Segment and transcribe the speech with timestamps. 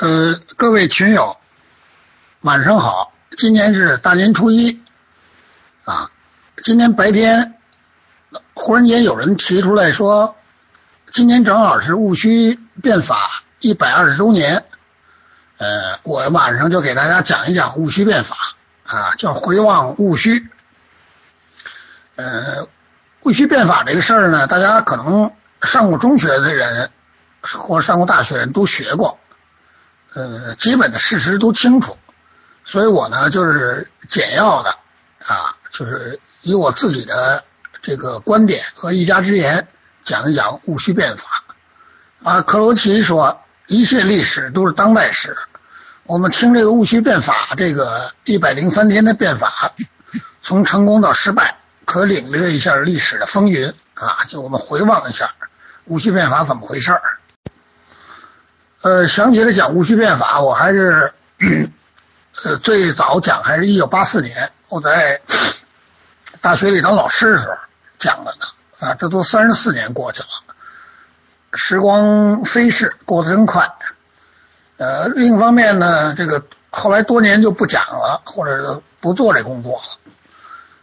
[0.00, 1.36] 呃，各位群友，
[2.42, 3.12] 晚上好！
[3.36, 4.80] 今天是大年初一
[5.82, 6.12] 啊。
[6.62, 7.58] 今天白天
[8.54, 10.36] 忽然间有人提出来说，
[11.10, 14.64] 今年正好是戊戌变法一百二十周年。
[15.56, 18.36] 呃，我晚上就给大家讲一讲戊戌变法
[18.84, 20.46] 啊，叫回望戊戌。
[22.14, 22.68] 呃，
[23.22, 26.88] 戊戌变法这个事儿呢，大家可能上过中学的人
[27.42, 29.18] 或上过大学人都学过。
[30.14, 31.96] 呃，基本的事实都清楚，
[32.64, 34.70] 所以我呢就是简要的
[35.26, 37.44] 啊，就是以我自己的
[37.82, 39.68] 这个观点和一家之言
[40.02, 41.44] 讲一讲戊戌变法
[42.22, 42.42] 啊。
[42.42, 45.36] 克罗齐说，一切历史都是当代史。
[46.04, 49.74] 我们听这个戊戌变法，这个一百零三天的变法，
[50.40, 54.24] 从成功到失败，可领略一下历史的风云啊。
[54.26, 55.32] 就我们回望一下
[55.84, 57.17] 戊戌变法怎么回事儿。
[58.80, 61.12] 呃，想起来讲戊戌变法，我还是
[62.44, 65.20] 呃最早讲还是一九八四年，我在
[66.40, 67.56] 大学里当老师的时候
[67.98, 68.46] 讲的呢。
[68.78, 70.28] 啊，这都三十四年过去了，
[71.54, 73.68] 时光飞逝，过得真快。
[74.76, 80.12] 呃，另一方面呢，这个后来多年就不讲了，或者不做这工作了，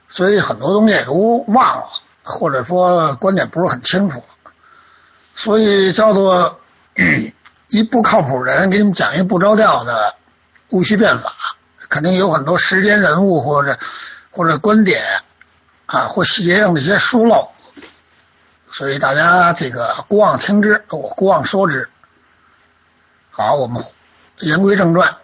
[0.09, 1.87] 所以很多东西也都忘了，
[2.23, 4.21] 或者说观点不是很清楚，
[5.33, 6.59] 所以叫做。
[7.69, 10.15] 一不靠谱人给你们讲一不着调的
[10.69, 11.31] 戊戌变法，
[11.89, 13.77] 肯定有很多时间人物或者
[14.29, 15.03] 或者观点
[15.87, 17.51] 啊或细节上的一些疏漏，
[18.65, 21.89] 所以大家这个姑妄听之，我姑妄说之。
[23.31, 23.83] 好，我们
[24.39, 25.17] 言归正传，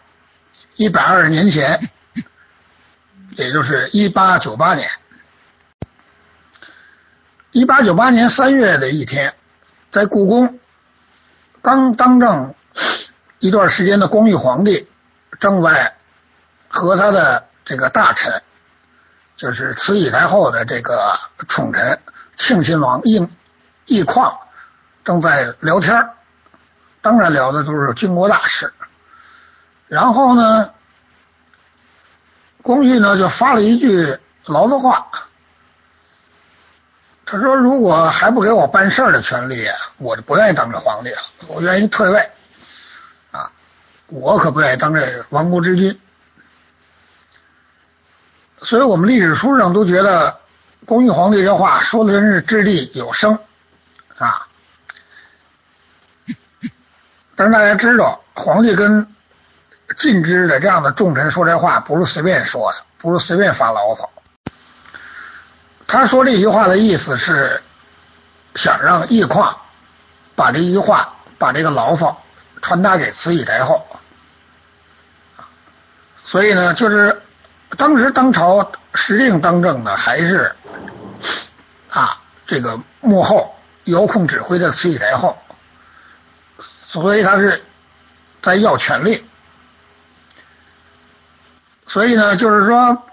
[0.75, 1.91] 一百二十年前，
[3.35, 4.89] 也就是一八九八年，
[7.51, 9.35] 一八九八年三月的一天，
[9.91, 10.57] 在故宫。
[11.61, 12.55] 刚当政
[13.39, 14.87] 一段时间的光绪皇帝
[15.39, 15.95] 正在
[16.67, 18.41] 和他的这个大臣，
[19.35, 21.99] 就是慈禧太后的这个宠臣
[22.37, 23.29] 庆亲王奕
[23.87, 24.39] 奕匡
[25.03, 26.09] 正在聊天
[27.01, 28.73] 当然聊的都是军国大事。
[29.87, 30.71] 然后呢，
[32.61, 35.07] 光绪呢就发了一句牢骚话。
[37.31, 39.65] 他说：“如果还不给我办事儿的权利，
[39.99, 41.21] 我就不愿意当这皇帝了。
[41.47, 42.19] 我愿意退位，
[43.31, 43.49] 啊，
[44.07, 45.97] 我可不愿意当这亡国之君。
[48.57, 50.39] 所以我们历史书上都觉得，
[50.85, 53.39] 光绪皇帝这话说的真是掷地有声，
[54.17, 54.45] 啊。
[57.37, 59.07] 但是大家知道，皇帝跟
[59.95, 64.11] 近支的这样的重臣说这话，不是随便说的，不是随便发牢骚。”
[65.91, 67.61] 他说这句话的意思是
[68.55, 69.59] 想让奕匡
[70.35, 72.23] 把这句话、把这个牢骚
[72.61, 73.85] 传达给慈禧太后，
[76.15, 77.21] 所以呢，就是
[77.77, 80.55] 当时当朝实令当政的还是
[81.89, 83.53] 啊这个幕后
[83.83, 85.37] 遥控指挥的慈禧太后，
[86.57, 87.65] 所以他是
[88.41, 89.25] 在要权力，
[91.85, 93.03] 所以呢，就是说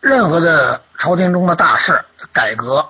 [0.00, 2.04] 任何的朝廷中的大事。
[2.32, 2.86] 改革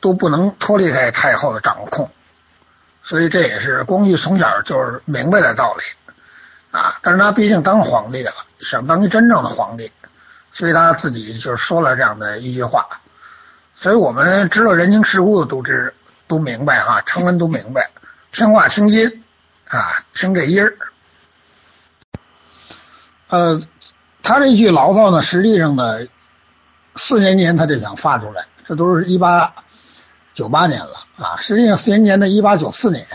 [0.00, 2.10] 都不能脱离开太后的掌控，
[3.02, 5.84] 所以这也是光绪从小就是明白的道理
[6.76, 6.98] 啊。
[7.00, 9.90] 但是他毕竟当皇帝了，想当一真正的皇帝，
[10.50, 13.00] 所以他自己就说了这样的一句话。
[13.74, 15.94] 所以我们知道人情世故的都知
[16.26, 17.90] 都明白哈，成人都明白，
[18.32, 19.24] 听话听音
[19.68, 20.76] 啊，听这音儿。
[23.28, 23.62] 呃，
[24.28, 26.06] 他这一句牢骚呢，实际上呢。
[26.94, 29.54] 四年前他就想发出来，这都是一八
[30.34, 31.36] 九八年了啊。
[31.40, 33.06] 实际上四年前的一八九四年，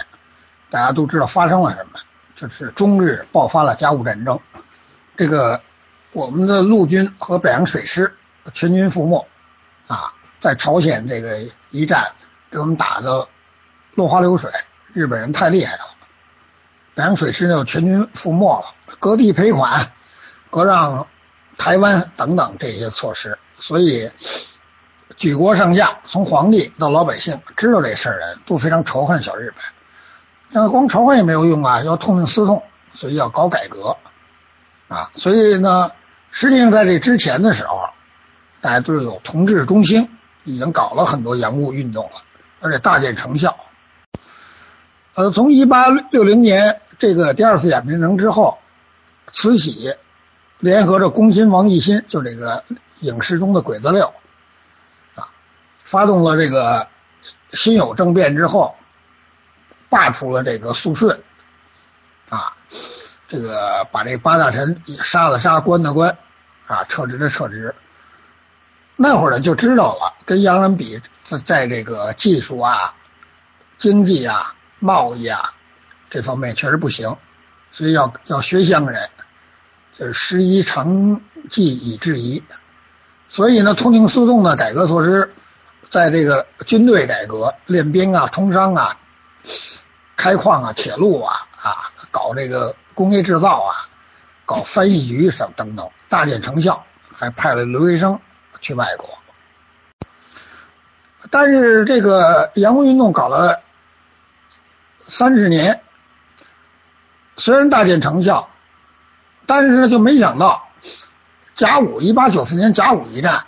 [0.72, 2.00] 大家都知道发生了什么，
[2.34, 4.40] 就是中日爆发了甲午战争，
[5.18, 5.62] 这个
[6.14, 8.16] 我们的陆军和北洋水师
[8.54, 9.28] 全军覆没
[9.88, 12.14] 啊，在朝鲜这个一战
[12.50, 13.28] 给我们打的
[13.96, 14.50] 落花流水，
[14.94, 15.82] 日本人太厉害了，
[16.96, 19.92] 北洋水师就全军覆没了，割地赔款，
[20.54, 21.08] 割让
[21.58, 23.40] 台湾等等这些措施。
[23.58, 24.12] 所以，
[25.18, 29.64] 举国上下，从皇帝到老百姓，知道这事儿人都非常仇恨小日本。
[30.50, 32.62] 那光仇恨也没有用啊，要痛定思痛，
[32.94, 33.98] 所以要搞改革
[34.88, 35.10] 啊。
[35.16, 35.92] 所以呢，
[36.32, 37.90] 实际上在这之前的时候，
[38.62, 40.08] 大家都有同志中兴，
[40.44, 42.22] 已经搞了很多洋务运动了，
[42.62, 43.58] 而且大见成效。
[45.16, 48.60] 呃，从一八六零年这个第二次鸦片战争之后，
[49.32, 49.96] 慈禧
[50.60, 52.64] 联合着恭亲王奕欣，就这个。
[53.00, 54.14] 影视中的鬼子六
[55.16, 55.28] 啊，
[55.84, 56.88] 发动了这个
[57.50, 58.78] 辛酉政变之后，
[59.90, 61.22] 罢黜了这个肃顺
[62.30, 62.56] 啊，
[63.28, 66.18] 这个把这八大臣杀的杀，关的关，
[66.66, 67.76] 啊，撤职的撤职。
[68.96, 72.96] 那会儿呢就知道了，跟洋人比，在在这个技术啊、
[73.78, 75.54] 经济啊、贸易啊
[76.10, 77.18] 这方面确实不行，
[77.72, 79.10] 所以要要学洋人，
[79.94, 82.44] 就是师夷长技以制夷。
[83.30, 85.34] 所以呢，通情苏动的改革措施，
[85.90, 88.98] 在这个军队改革、练兵啊、通商啊、
[90.16, 93.90] 开矿啊、铁路啊啊，搞这个工业制造啊，
[94.46, 98.20] 搞翻译局什等等，大见成效，还派了留学生。
[98.62, 99.10] 去外国，
[101.30, 103.62] 但是这个洋务运动搞了
[105.06, 105.82] 三十年，
[107.36, 108.48] 虽然大见成效，
[109.46, 110.68] 但是呢就没想到
[111.56, 113.46] 甲午一八九四年甲午一战，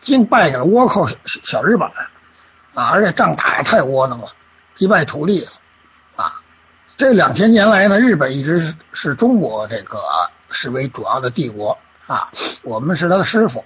[0.00, 1.08] 竟败给了倭寇
[1.44, 1.88] 小日本
[2.74, 2.90] 啊！
[2.90, 4.28] 而且仗打的太窝囊了，
[4.78, 5.50] 一败涂地了
[6.16, 6.40] 啊！
[6.96, 10.00] 这两千年来呢，日本一直是是中国这个
[10.50, 11.76] 视为主要的帝国
[12.06, 12.30] 啊，
[12.62, 13.64] 我们是他的师傅。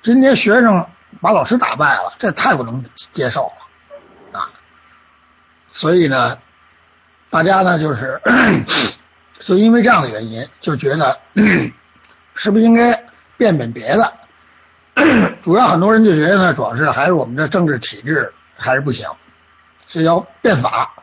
[0.00, 0.88] 今天学生
[1.20, 3.52] 把老师打败了，这太不能接受
[4.32, 4.50] 了啊！
[5.68, 6.38] 所以呢，
[7.30, 8.20] 大家呢就是，
[9.44, 11.18] 就因为这样的原因，就觉得
[12.34, 13.04] 是不是应该
[13.36, 14.14] 变变别的？
[15.42, 19.08] 主要很多人就觉得呢，主要是还是我们的政治体制还是不行，
[19.86, 20.94] 所以要变法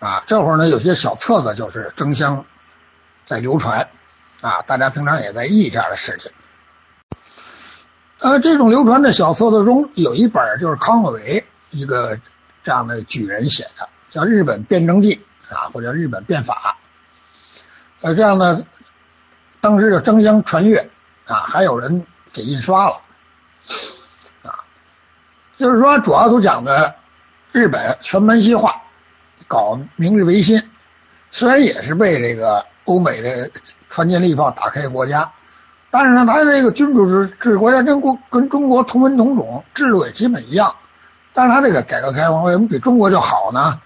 [0.00, 0.22] 啊！
[0.26, 2.44] 这会儿呢，有些小册子就是争相
[3.24, 3.88] 在流传
[4.42, 6.30] 啊，大家平常也在议这样的事情。
[8.18, 12.18] 呃，这种流传的小册子中有一本就是康有为一个
[12.62, 15.24] 这样的举人写的，叫《日本辩证记》
[15.54, 16.76] 啊，或者《日本变法》。
[18.04, 18.62] 呃，这样呢，
[19.62, 20.90] 当时就争相传阅
[21.24, 22.04] 啊，还有人
[22.34, 23.00] 给印刷了
[24.42, 24.60] 啊。
[25.54, 26.96] 就是说，主要都讲的
[27.50, 28.82] 日本全盘西化，
[29.48, 30.62] 搞明治维新，
[31.30, 33.50] 虽然也是被这个欧美的
[33.88, 35.32] 船坚利炮打开国家。
[35.90, 40.76] 但是呢，他这个君主制制国家跟国跟中国同文同种，制度也基本一样。
[41.32, 43.80] 但是他这个改革开放为什么比中国就好呢？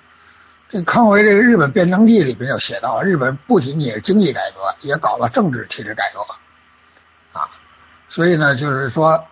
[0.68, 6.20] 这康有为这个《日本辩证记》里边就写到，日本不仅仅是经济改革，也搞了政治体制改革
[7.38, 7.48] 啊。
[8.08, 9.24] 所以呢，就是说，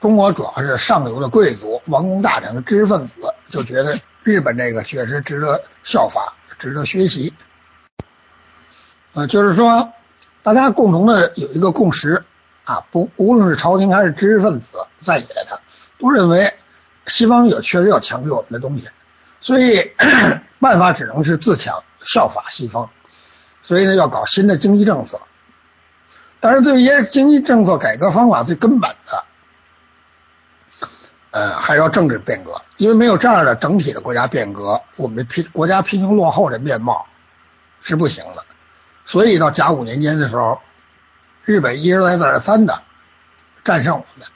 [0.00, 7.34] 中国主要是上流的贵族、王公大臣、知识分子就觉得日本这个确实值得效法、值得学习。
[9.12, 9.92] 呃，就是说。
[10.40, 12.24] 大家共同的有一个共识
[12.64, 15.60] 啊，不无论是朝廷还是知识分子在野的，
[15.98, 16.54] 都认为
[17.06, 18.88] 西方有确实要强于我们的东西，
[19.40, 19.92] 所以
[20.60, 22.90] 办法只能是自强效法西方，
[23.62, 25.20] 所以呢要搞新的经济政策，
[26.40, 29.24] 但是对于经济政策改革方法最根本的，
[31.30, 37.06] 呃还要政治变革，因为没有这样的整体的国家变革，我们贫国家贫穷落后的面貌
[37.80, 38.44] 是不行的。
[39.04, 40.60] 所以到甲午年间的时候，
[41.44, 42.82] 日本一而再再而三的
[43.64, 44.26] 战胜我们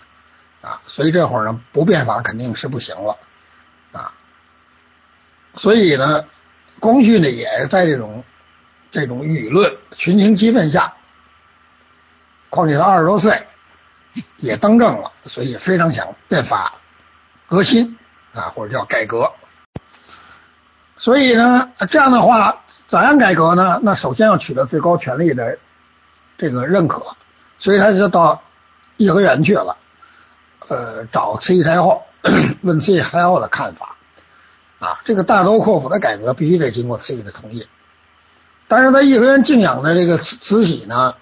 [0.63, 3.19] 啊，所以这会儿呢不变法肯定是不行了。
[5.57, 6.25] 所以呢，
[6.81, 8.25] 光绪呢也在这种
[8.91, 10.95] 这种舆论群情激愤下，
[12.51, 13.47] 况且他二十多岁
[14.39, 16.75] 也当政了，所以非常想变法
[17.49, 17.99] 革新
[18.35, 19.33] 啊，或者叫改革。
[20.97, 22.59] 所以呢，这样的话。
[22.89, 23.81] 怎样改革呢？
[23.83, 25.59] 那首先要取得最高权力的
[26.37, 27.17] 这个认可，
[27.59, 28.43] 所以他就到
[28.99, 29.79] 颐和园去了，
[30.69, 32.03] 呃，找慈禧太后
[32.61, 33.97] 问慈禧太后的看法
[34.83, 35.01] 啊。
[35.05, 37.67] 这个大刀阔斧的改革必须得经过慈禧的同意。
[38.69, 41.15] 但是在颐和园静养的这个慈禧呢，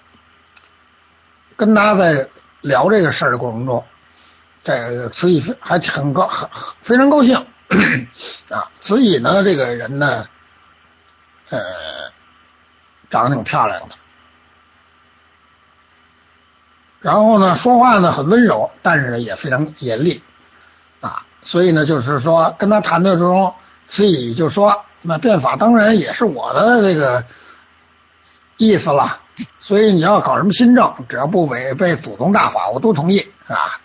[1.55, 2.29] 跟他在
[2.61, 3.85] 聊这个事儿的过程中，
[4.63, 6.49] 这慈禧还很高很
[6.81, 7.37] 非常高兴
[8.49, 8.71] 啊。
[8.79, 10.27] 慈禧呢，这个人呢。
[11.49, 11.59] 呃，
[13.09, 13.95] 长得挺漂亮的，
[17.01, 20.23] 然后呢，说话呢很温柔，但是呢也非常严厉。
[21.43, 23.53] 所以呢，就是说跟他谈的中，
[23.87, 27.25] 慈禧就说：“那变法当然也是我的这个
[28.57, 29.19] 意思了。
[29.59, 33.79] 所以你要搞什么新政，只要不违背祖宗大法，我都同意啊。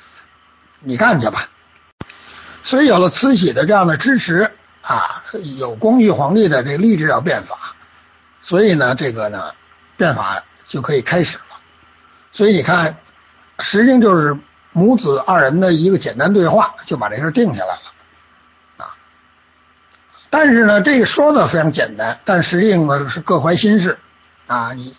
[0.80, 1.48] 你干去吧。”
[2.64, 4.52] 所以有了慈禧的这样的支持。
[4.82, 5.24] 啊，
[5.58, 7.74] 有光绪皇帝的这个立志要变法，
[8.40, 9.52] 所以呢，这个呢，
[9.96, 11.56] 变法就可以开始了。
[12.30, 12.96] 所以你看，
[13.58, 14.38] 实际上就是
[14.76, 17.80] 母子二人的一个简单对话，就把这事定下来了
[18.76, 18.94] 啊。
[20.28, 23.98] 但是呢，这个说的非常简单，但实际上呢是各怀心事
[24.46, 24.74] 啊。
[24.74, 24.94] 你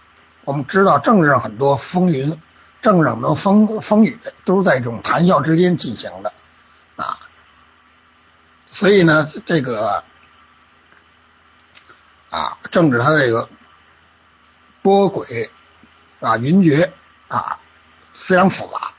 [0.45, 2.41] 我们知道政治上很多风云，
[2.81, 6.33] 政治上的风风雨都是在这种谈笑之间进行的
[6.95, 7.19] 啊。
[8.65, 10.03] 所以呢，这个
[12.31, 13.47] 啊，政治它这个
[14.81, 15.51] 波诡
[16.19, 16.89] 啊云谲
[17.27, 17.59] 啊
[18.15, 18.93] 非常复杂，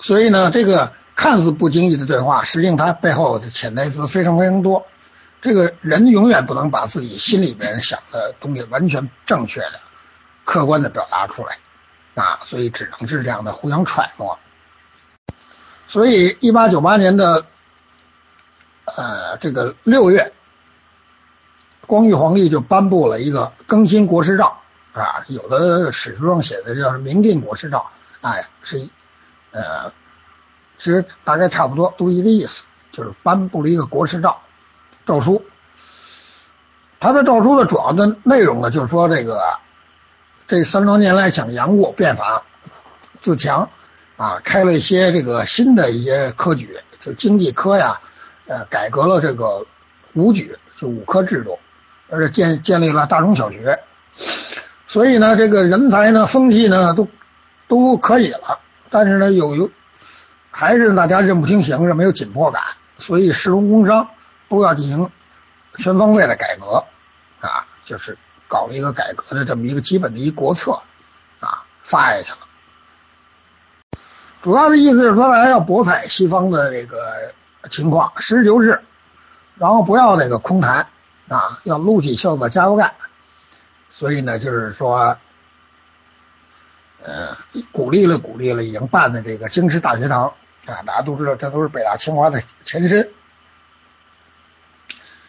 [0.00, 4.86] 所以呢，这个看似不经意的对话，实际上它背后的潜台词非常非常多。
[5.40, 9.80] 这个人永远不能把自己心里边想的东西完全正确的、
[10.44, 11.58] 客观的表达出来
[12.14, 14.38] 啊，所以只能是这样的互相揣摩。
[15.86, 17.46] 所以，一八九八年的
[18.86, 20.32] 呃这个六月。
[21.86, 24.56] 光绪皇帝就颁布了一个更新国师诏
[24.92, 27.84] 啊，有的史书上写的叫“明定国师诏”，
[28.22, 28.88] 哎，是
[29.52, 29.92] 呃，
[30.76, 34.40] 其实大概差不多都一个意思，就是颁布了一个国师诏
[35.06, 35.44] 诏书。
[36.98, 39.58] 他的诏书的主要的内容呢，就是说这个
[40.46, 42.42] 这三十多年来想扬过变法
[43.20, 43.70] 自强
[44.16, 48.00] 啊，开了一些这个新的一些科举，就经济科呀，
[48.46, 49.66] 呃，改革了这个
[50.14, 51.58] 武举，就武科制度。
[52.12, 53.84] 而且建建立了大中小学，
[54.88, 57.06] 所以呢，这个人才呢，风气呢，都
[57.68, 58.58] 都可以了。
[58.90, 59.70] 但是呢，有有
[60.50, 62.62] 还是大家认不清形势，没有紧迫感，
[62.98, 64.08] 所以市容工商
[64.48, 65.10] 都要进行
[65.76, 66.84] 全方位的改革
[67.40, 68.18] 啊，就是
[68.48, 70.82] 搞了一个改革的这么一个基本的一国策
[71.40, 72.38] 啊，发下去了。
[74.42, 77.32] 主要的意思是说，大家要博采西方的这个
[77.70, 78.82] 情况，实事求是，
[79.56, 80.86] 然后不要那个空谈。
[81.28, 82.92] 啊，要撸起袖子加油干，
[83.88, 85.16] 所以呢，就是说，
[87.02, 87.36] 呃，
[87.72, 90.34] 鼓励了鼓励了，已经办的这个京师大学堂
[90.66, 93.10] 啊，大家都知道，这都是北大清华的前身，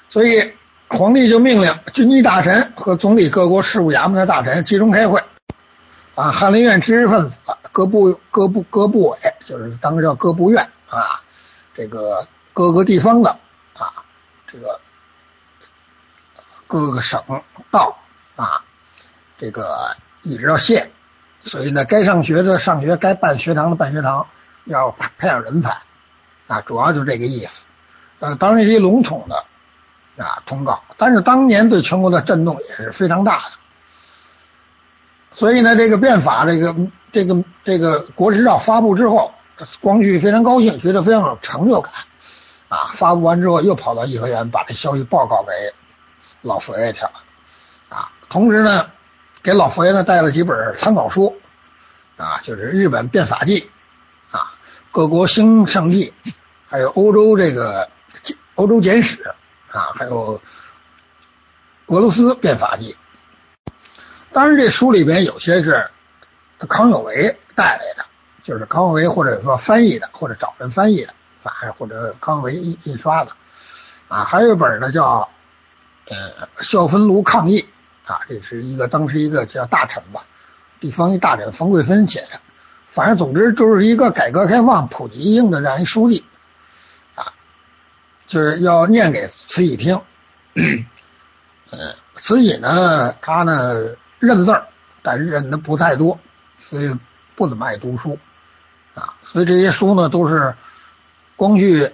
[0.09, 0.53] 所以
[0.87, 5.23] 皇帝就命令军机大臣和总理各国事务衙门的大臣集中开会，
[6.15, 7.39] 啊，翰林院知识分子、
[7.71, 11.21] 各部各部各部委，就是当时叫各部院啊，
[11.73, 13.29] 这个各个地方的
[13.73, 14.03] 啊，
[14.47, 14.79] 这个。
[16.67, 17.21] 各个省
[17.69, 17.97] 道
[18.37, 18.63] 啊，
[19.37, 20.89] 这个一直到县，
[21.43, 24.27] 所以呢，该上学的上学，该办学堂的办学堂，
[24.65, 25.81] 要培养人才
[26.47, 27.65] 啊，主要就这个意思。
[28.19, 33.51] 呃，当然是一笼统的啊通告，但是当年对全国的震动也是非常大的。
[35.31, 36.75] 所以呢，这个变法，这个
[37.11, 39.33] 这个这个国师诏发布之后，
[39.81, 41.91] 光绪非常高兴，觉得非常有成就感
[42.69, 42.91] 啊。
[42.93, 45.51] 发布完之后，又跑到颐和园把这消息报告给。
[46.43, 47.11] 老佛爷去了
[47.89, 48.89] 啊，同时呢，
[49.43, 51.39] 给老佛爷呢带了几本参考书
[52.17, 53.69] 啊，就是日本变法记
[54.31, 54.53] 啊，
[54.91, 56.13] 各国兴盛记，
[56.67, 57.89] 还有欧洲这个
[58.55, 59.23] 欧洲简史
[59.71, 60.41] 啊，还有
[61.87, 62.95] 俄罗斯变法记。
[64.31, 65.89] 当然，这书里边有些是
[66.69, 68.05] 康有为带来的，
[68.41, 73.31] 就是康有为或者说翻译的，或者找人翻译的，反或者康有为印印刷的
[74.07, 75.29] 啊，还有一本呢叫。
[76.09, 77.63] 呃，孝芬炉抗议
[78.05, 80.25] 啊，这是一个当时一个叫大臣吧，
[80.79, 82.41] 地方一大臣冯桂芬写的，
[82.89, 86.25] 反正总之就是一个改革开放普及性的这样一书记
[87.15, 87.33] 啊，
[88.27, 90.01] 就是要念给慈禧听。
[90.55, 90.85] 嗯，
[92.15, 94.67] 慈禧呢，她呢认字儿，
[95.01, 96.19] 但认的不太多，
[96.57, 96.97] 所以
[97.35, 98.19] 不怎么爱读书
[98.93, 100.55] 啊，所以这些书呢都是
[101.37, 101.93] 光绪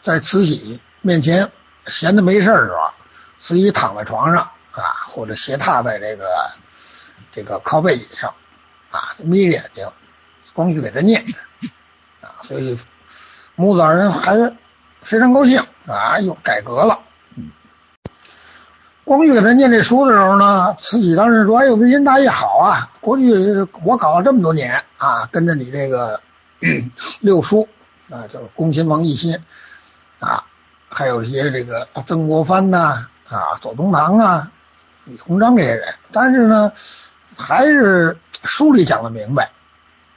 [0.00, 1.50] 在慈禧面前
[1.86, 2.94] 闲的没事儿是吧？
[3.38, 6.24] 慈禧躺在床上啊，或者斜踏在这个
[7.32, 8.32] 这个靠背椅上
[8.90, 9.84] 啊，眯着眼睛，
[10.54, 11.24] 光绪给他念
[12.22, 12.78] 啊，所以
[13.56, 14.36] 母子二人还
[15.02, 17.00] 非常高兴啊，又改革了。
[19.04, 22.92] 光绪给他念这书的时候呢，慈禧当时说：“哎呦，微心大业好啊！
[23.00, 23.32] 过去
[23.82, 26.20] 我搞了这么多年啊，跟着你这个
[27.20, 27.68] 六叔
[28.10, 29.42] 啊，就是恭亲王奕欣
[30.20, 30.44] 啊，
[30.88, 34.50] 还有一些这个曾国藩呐。”啊，左宗棠啊，
[35.08, 36.72] 李鸿章这些人，但是呢，
[37.36, 39.50] 还是书里讲的明白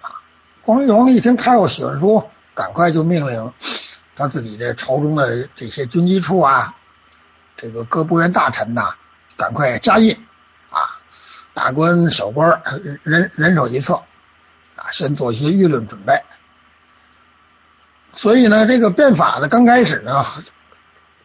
[0.01, 0.19] 啊。
[0.61, 3.53] 光绪皇帝一听太后喜欢书，赶快就命令
[4.15, 6.75] 他自己的朝中的这些军机处啊，
[7.55, 8.95] 这个各部员大臣呐，
[9.37, 10.13] 赶快加印
[10.69, 10.99] 啊，
[11.53, 12.61] 大官小官
[13.03, 14.03] 人人手一册
[14.75, 16.21] 啊，先做一些舆论准备。
[18.13, 20.25] 所以呢，这个变法的刚开始呢，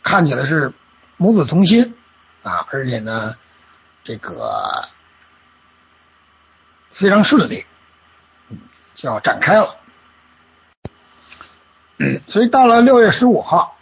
[0.02, 0.72] 看起来是。
[1.18, 1.94] 母子同心
[2.42, 3.36] 啊，而且呢，
[4.06, 4.88] 这个
[6.92, 7.66] 非常顺利，
[8.94, 9.74] 就要展开了。
[12.28, 13.76] 所以到了六月十五号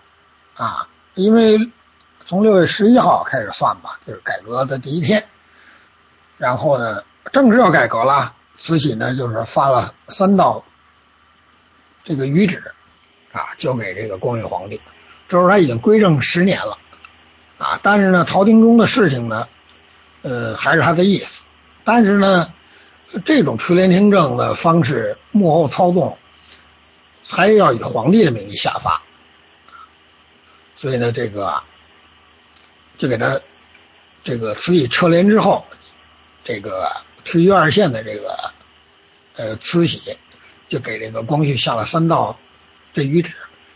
[0.55, 1.71] 啊，因为
[2.25, 5.29] 从六月十一号开始算吧，就是改革的第一天。
[6.39, 10.65] 然后呢，正式要改革了，慈禧呢就是发了三道
[12.03, 12.73] 这个谕旨
[13.31, 14.81] 啊，交给这个光绪皇帝。
[15.29, 16.79] 这时候他已经归政十年了。
[17.59, 19.49] 啊，但是呢，朝廷中的事情呢，
[20.25, 21.45] 呃，还是他的意思。
[21.85, 22.51] 但是呢，
[23.27, 26.17] 这种垂帘听政的方式，幕后操纵，
[27.29, 29.03] 还要以皇帝的名义下发。
[30.75, 31.63] 所以呢，这个
[32.97, 33.39] 就给他
[34.23, 35.67] 这个慈禧撤帘之后，
[36.43, 36.91] 这个
[37.27, 38.51] 退居二线的这个
[39.37, 40.17] 呃慈禧，
[40.69, 42.39] 就给这个光绪下了三道
[42.95, 43.35] 这谕旨，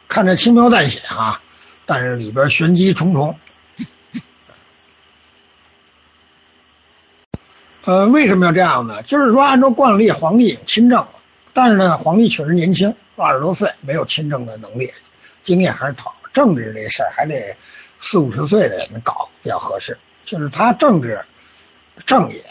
[0.09, 1.43] 看着轻描淡写啊，
[1.85, 3.39] 但是里边玄机重重。
[7.89, 9.03] 呃，为什么要这样呢？
[9.03, 11.07] 就是说，按照惯例，皇帝亲政，
[11.55, 14.93] 但是呢，皇帝确实年轻，二十多岁，没有亲政的能力，
[15.43, 16.15] 经验还是少。
[16.35, 17.57] 政治这事儿还得
[17.99, 19.97] 四五十岁的人搞比较合适。
[20.27, 21.25] 就是他政治
[22.05, 22.45] 正也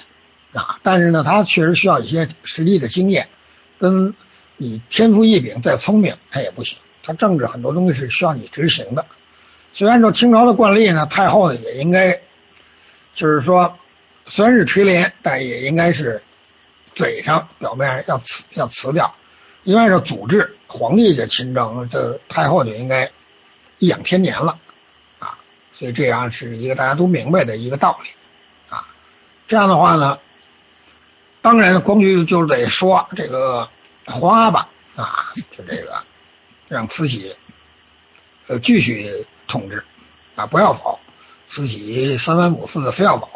[0.60, 3.30] 啊，但是呢，他确实需要一些实际的经验，
[3.78, 4.16] 跟
[4.58, 6.80] 你天赋异禀再聪明，他也不行。
[7.04, 9.06] 他政治很多东西是需要你执行的。
[9.72, 12.22] 所以按照清朝的惯例呢，太后呢也应该，
[13.14, 13.78] 就是说。
[14.30, 16.22] 虽然是垂帘，但也应该是
[16.96, 19.16] 嘴上表面上要辞要辞掉，
[19.64, 23.10] 因为这祖制皇帝的亲政，这太后就应该
[23.80, 24.60] 颐养天年了
[25.20, 25.38] 啊，
[25.72, 28.10] 所以这样是一个大家都明白的一个道理
[28.70, 28.86] 啊。
[29.48, 30.20] 这样的话呢，
[31.42, 33.70] 当然光绪就得说这个
[34.06, 36.04] 皇阿玛啊，就这个
[36.68, 37.36] 让慈禧
[38.48, 39.86] 呃继续统治
[40.36, 41.00] 啊，不要走，
[41.46, 43.30] 慈禧三番五次的非要走。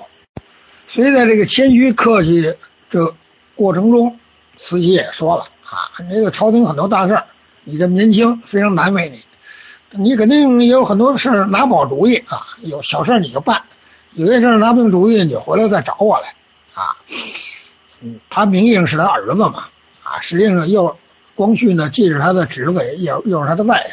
[0.94, 2.54] 所以在这个谦虚客气
[2.90, 3.16] 这
[3.56, 4.20] 过程中，
[4.58, 7.24] 慈禧也说了啊，这个朝廷很多大事儿
[7.64, 9.24] 你这么年轻，非常难为你，
[9.92, 13.64] 你肯定也有很多事儿拿不好主意啊，有小事你就办，
[14.16, 16.36] 有些事儿拿不定主意，你回来再找我来
[16.74, 16.98] 啊。
[18.02, 19.70] 嗯，他名义上是他儿子嘛，
[20.04, 20.98] 啊，实际上又
[21.36, 23.90] 光绪呢既是他的侄子，又又是他的外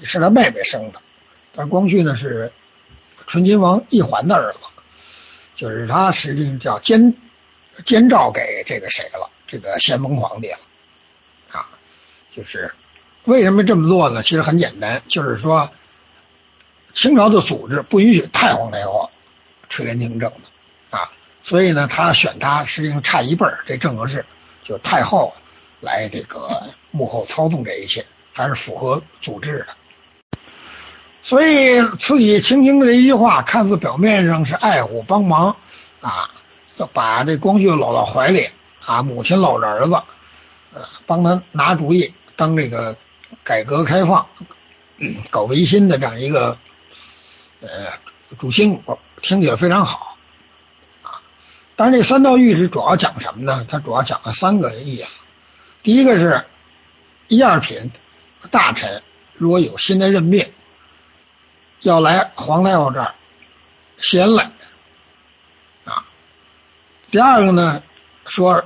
[0.00, 1.00] 甥，是他妹妹生的，
[1.56, 2.52] 但光绪呢是
[3.26, 4.58] 醇亲王奕环的儿子。
[5.60, 7.14] 就是他实际上叫监
[7.84, 10.58] 监诏给这个谁了，这个咸丰皇帝了
[11.50, 11.68] 啊。
[12.30, 12.72] 就是
[13.24, 14.22] 为什么这么做呢？
[14.22, 15.70] 其实很简单，就是说
[16.94, 19.10] 清朝的组织不允许太皇太后
[19.68, 21.10] 垂帘听政的啊，
[21.42, 24.24] 所以呢，他选他实际上差一辈儿，这正合适，
[24.62, 25.34] 就太后
[25.82, 29.76] 来这个幕后操纵这一切，还是符合组织的。
[31.22, 35.56] 所以慈禧轻轻的一句话，看似表面上是爱护帮忙，
[36.00, 36.30] 啊，
[36.94, 38.48] 把这光绪搂到怀里，
[38.84, 39.92] 啊，母亲搂着儿子，
[40.72, 42.96] 呃，帮他拿主意，当这个
[43.44, 44.26] 改革开放、
[45.28, 46.56] 搞维新的这样一个
[47.60, 47.68] 呃
[48.38, 50.16] 主心骨，听起来非常好，
[51.02, 51.20] 啊，
[51.76, 53.66] 但是这三道谕旨主要讲什么呢？
[53.68, 55.20] 它主要讲了三个意思，
[55.82, 56.46] 第一个是
[57.28, 57.90] 一二品
[58.50, 59.02] 大臣
[59.34, 60.46] 如果有新的任命。
[61.82, 63.14] 要来皇太后这儿
[63.98, 64.50] 先来
[65.84, 66.06] 啊。
[67.10, 67.82] 第二个呢，
[68.26, 68.64] 说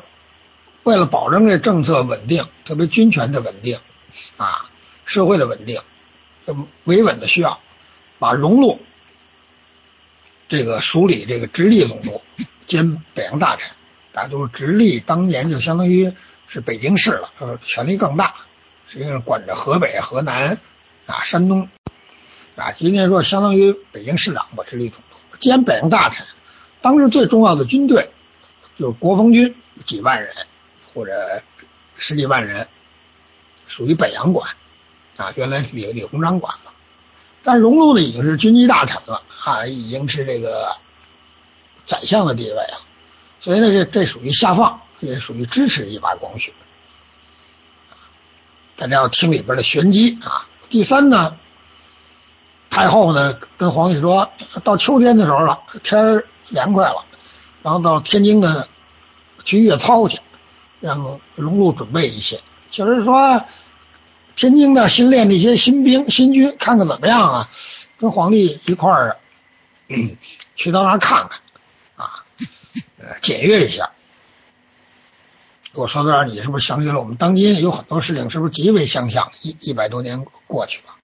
[0.82, 3.78] 为了保证这政策稳定，特别军权的稳定
[4.36, 4.70] 啊，
[5.04, 5.80] 社会的稳定，
[6.84, 7.60] 维稳的需要，
[8.18, 8.80] 把荣禄
[10.48, 12.20] 这个署理这个直隶总督
[12.66, 13.74] 兼北洋大臣，
[14.12, 16.12] 大家都是直隶，当年就相当于
[16.46, 18.34] 是北京市了，呃，权力更大，
[18.86, 20.58] 实际上管着河北、河南
[21.06, 21.68] 啊、山东。
[22.56, 26.24] 啊，今天说相当于北京市长吧，直隶总督兼北洋大臣。
[26.80, 28.10] 当时最重要的军队
[28.78, 30.32] 就是国防军，几万人
[30.92, 31.42] 或者
[31.96, 32.68] 十几万人，
[33.66, 34.50] 属于北洋管。
[35.16, 36.70] 啊，原来李李鸿章管嘛。
[37.42, 40.76] 但荣禄呢，已经是军机大臣了，啊，已经是这个
[41.86, 42.80] 宰相的地位了。
[43.40, 46.54] 所以呢，这这属于下放，也属于支持一把光绪。
[48.76, 50.48] 大家要听里边的玄机啊。
[50.68, 51.36] 第三呢？
[52.74, 54.32] 太后呢，跟皇帝说，
[54.64, 57.04] 到秋天的时候了，天儿凉快了，
[57.62, 58.66] 然后到天津呢
[59.44, 60.18] 去阅操去，
[60.80, 63.44] 让荣禄准备一些，就是说
[64.34, 67.50] 天津的新练的一些新兵新军，看看怎么样啊？
[67.96, 69.18] 跟皇帝一块儿
[70.56, 71.40] 去到那儿看看
[71.94, 72.24] 啊，
[72.98, 73.92] 呃，检阅一下。
[75.74, 79.30] 我说到这儿，你是不是想起了我们当今有很多事情，是不是极为相像？
[79.42, 80.94] 一一百多年过去了。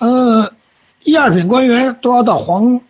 [0.00, 0.54] 呃，
[1.02, 2.80] 一二品官员都要到皇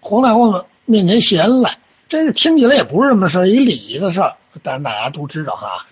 [0.00, 4.34] 皇太后面前谢恩来，这个听起来也不是什么事儿，一礼仪的事儿。
[4.64, 5.86] 但大家都知道哈，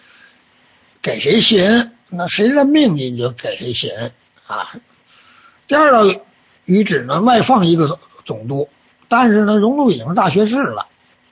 [1.00, 4.12] 给谁谢恩，那谁任命你，你就给谁谢恩
[4.48, 4.74] 啊。
[5.68, 6.02] 第二道
[6.66, 8.68] 谕旨呢，外放一个总督，
[9.07, 10.88] 但是呢，荣禄已经是大学士了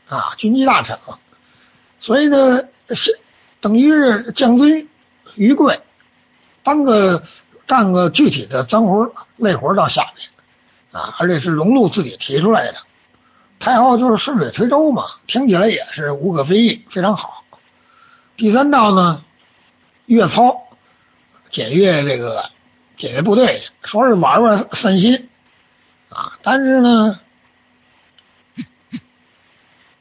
[0.08, 1.18] 啊，军机大臣了，
[1.98, 3.18] 所以呢，是
[3.60, 4.86] 等于是降尊
[5.34, 5.80] 于贵，
[6.62, 7.24] 当个。
[7.70, 10.28] 干个具体的脏活累活到下面，
[10.90, 12.78] 啊，而且是荣禄自己提出来的。
[13.60, 17.44] 太后就是顺水推舟嘛，听起来也是无可非议，非常好。
[18.36, 19.22] 第三道呢，
[20.06, 20.62] 阅操，
[21.48, 22.50] 检阅这个
[22.96, 25.28] 检阅部队，说是玩玩散心
[26.08, 26.32] 啊。
[26.42, 27.20] 但是呢，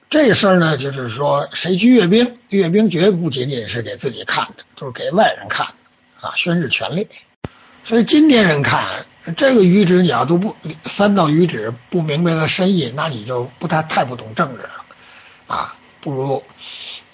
[0.10, 7.08] 这事儿呢，就是说谁去阅兵，阅兵绝不仅仅是给自己看的，就是给外人看的啊，宣示权力。
[7.84, 9.06] 所以今天人看
[9.38, 14.86] 这个谕旨，你要都不三道谕旨不明白的深意，那你就不太太不懂政治了
[15.48, 16.44] 啊，不如。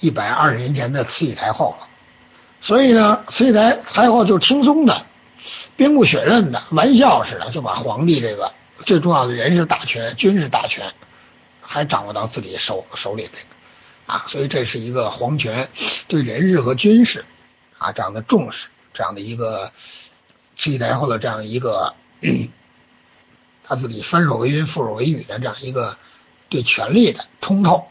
[0.01, 1.88] 一百二十年前的慈禧太后了，
[2.60, 5.06] 所以呢，慈禧太太后就轻松的、
[5.78, 8.51] 兵不血刃的、玩笑似的就把皇帝这个
[8.86, 10.93] 最重要的人事大权、军事大权
[11.62, 13.41] 还掌握到自己手手里边
[14.06, 15.69] 啊，所以这是一个皇权
[16.10, 17.23] 对人事和军事
[17.78, 19.71] 啊这样的重视，这样的一个
[20.55, 21.95] 慈禧太后的这样一个
[23.63, 25.97] 他自己翻手为云覆手为雨的这样一个
[26.49, 27.87] 对权力的通透。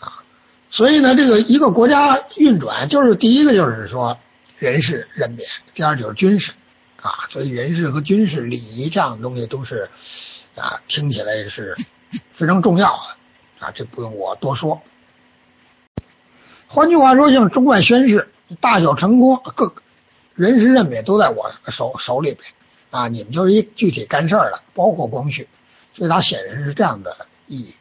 [0.00, 0.24] 啊
[0.70, 4.18] 所以呢，这个一个国家运转，就是第一个就是说
[4.58, 6.52] 人事任免，第二就是军事
[7.00, 7.28] 啊。
[7.30, 9.88] 所以人事和军事礼仪这样的东西都是
[10.56, 11.76] 啊，听起来是
[12.32, 14.82] 非常重要的啊，这不用我多说。
[16.66, 18.28] 换句话说，像中外宣誓、
[18.60, 19.72] 大小成功，各
[20.34, 22.44] 人事任免都在我手手里边
[22.90, 25.48] 啊，你们就是一具体干事儿的，包括光绪，
[25.94, 27.74] 所以它显然是这样的意义。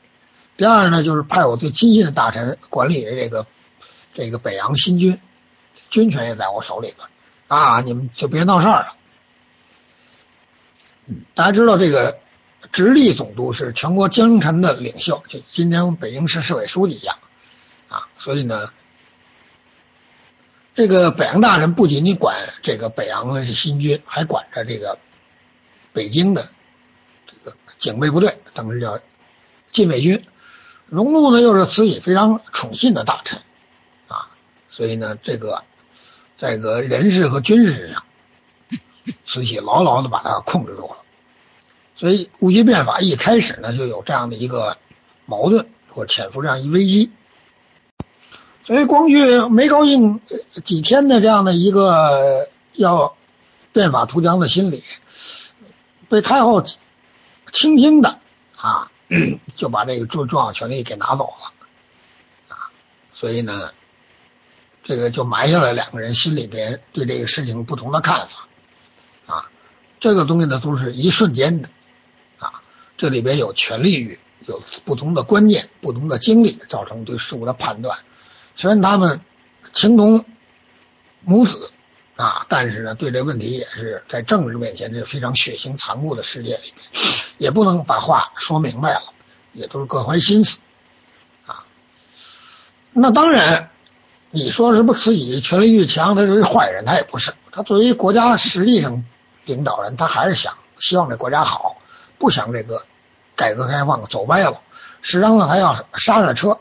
[0.55, 3.47] 第二呢，就是派我最亲信的大臣管理这个
[4.13, 5.19] 这个北洋新军，
[5.89, 7.07] 军权也在我手里边
[7.47, 8.95] 啊，你们就别闹事儿了。
[11.07, 12.19] 嗯，大家知道这个
[12.71, 17.17] 直隶总督是全国江臣的领袖，就今天北京市市委书记一样
[17.89, 18.71] 啊，所以呢，
[20.73, 24.97] 这个北洋大臣不仅仅管这个北洋的新军，还管着这个
[25.93, 26.49] 北京的
[27.27, 28.99] 这个警备部队，当时叫
[29.71, 30.23] 禁卫军。
[30.87, 33.41] 荣禄呢，又是慈禧非常宠信的大臣
[34.07, 34.31] 啊，
[34.69, 35.63] 所以呢，这个
[36.37, 38.03] 在个人事和军事上，
[39.27, 40.97] 慈禧牢牢的把他控制住了。
[41.95, 44.77] 所以戊戌变法一开始呢，就有这样的一个
[45.27, 47.11] 矛盾或潜伏这样一危机。
[48.63, 50.21] 所以光绪没高兴
[50.63, 53.15] 几天的这样的一个要
[53.71, 54.83] 变法图强的心理，
[56.09, 56.63] 被太后
[57.51, 58.19] 轻轻的
[58.55, 58.89] 啊。
[59.53, 61.53] 就把这个重重要权力给拿走了
[62.47, 62.71] 啊，
[63.13, 63.71] 所以呢，
[64.81, 68.47] 这个就埋下了两个人心里边对这个事情不同的看法
[69.31, 69.51] 啊。
[69.99, 71.69] 这个东西呢都是一瞬间的
[72.39, 72.63] 啊，
[72.97, 77.99] 这里边有权力欲，有不同的观念、不同的经历，造成对事物的判断。
[78.55, 79.21] 虽然他们
[79.71, 80.25] 情同
[81.21, 81.71] 母子
[82.15, 86.73] 啊，但是呢，对这问题也是在政治面前这非常血腥残酷的世界里。
[87.39, 89.13] 也不能把话说明白了，
[89.51, 90.59] 也都是各怀心思
[91.47, 91.65] 啊。
[92.91, 93.71] 那当然，
[94.29, 96.85] 你说是不是慈禧权力欲强，他是一坏人？
[96.85, 99.03] 他也不是，他作为国家实力上
[99.45, 101.77] 领导人，他还是想希望这国家好，
[102.19, 102.85] 不想这个
[103.35, 104.61] 改革开放走歪了，
[105.01, 106.59] 实际上呢还要刹刹车。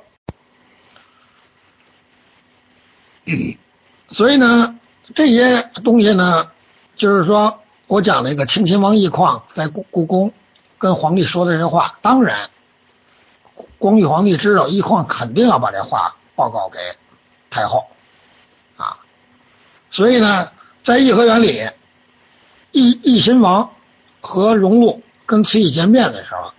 [4.08, 4.78] 所以呢，
[5.14, 6.50] 这些东西呢，
[6.96, 10.32] 就是说我讲那个庆亲王奕匡在故故宫。
[10.78, 12.50] 跟皇帝说的这些话，当然，
[13.78, 16.80] 光绪皇帝知道，奕匡肯定要把这话报告给
[17.50, 17.86] 太后
[18.76, 18.98] 啊，
[19.92, 20.50] 所以呢，
[20.82, 21.68] 在颐和园里，
[22.72, 23.70] 奕奕亲王
[24.20, 26.52] 和荣禄跟慈禧见面的时候，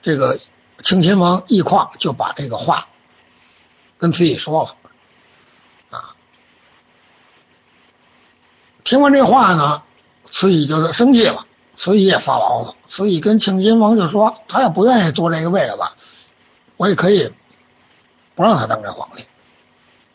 [0.00, 0.40] 这个
[0.82, 2.88] 庆亲王奕匡就把这个话
[3.98, 4.76] 跟慈禧说了
[8.84, 9.82] 听完这话呢，
[10.24, 11.46] 慈禧就是生气了。
[11.76, 15.78] 慈禧也发牢骚，慈禧跟庆亲王就说：“他要不愿意坐这个位子，
[16.76, 17.32] 我也可以
[18.34, 19.24] 不让他当这皇帝。”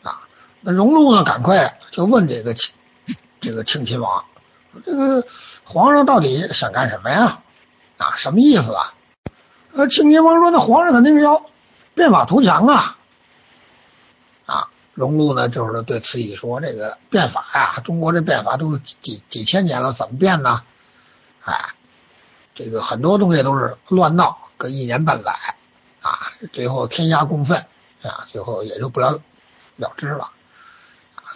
[0.06, 0.20] 啊，
[0.60, 2.54] 那荣禄呢，赶快就问这个
[3.40, 4.24] 这个庆亲王
[4.84, 5.26] ：“这个
[5.64, 7.40] 皇上到底想干什么呀？
[7.98, 8.94] 啊，什么意思啊？”
[9.74, 11.46] 呃，庆亲王说：“那皇上肯定是要
[11.94, 12.96] 变法图强啊！”
[14.46, 20.62] 啊，荣禄呢就是对慈禧说：“这个变法呀，中国这变法都几几千年了，怎么变呢？”
[21.44, 21.74] 哎，
[22.54, 25.36] 这个很多东西都是乱闹，个一年半载
[26.00, 27.66] 啊，最后天下共愤
[28.02, 29.20] 啊，最后也就不了
[29.76, 30.30] 了之了。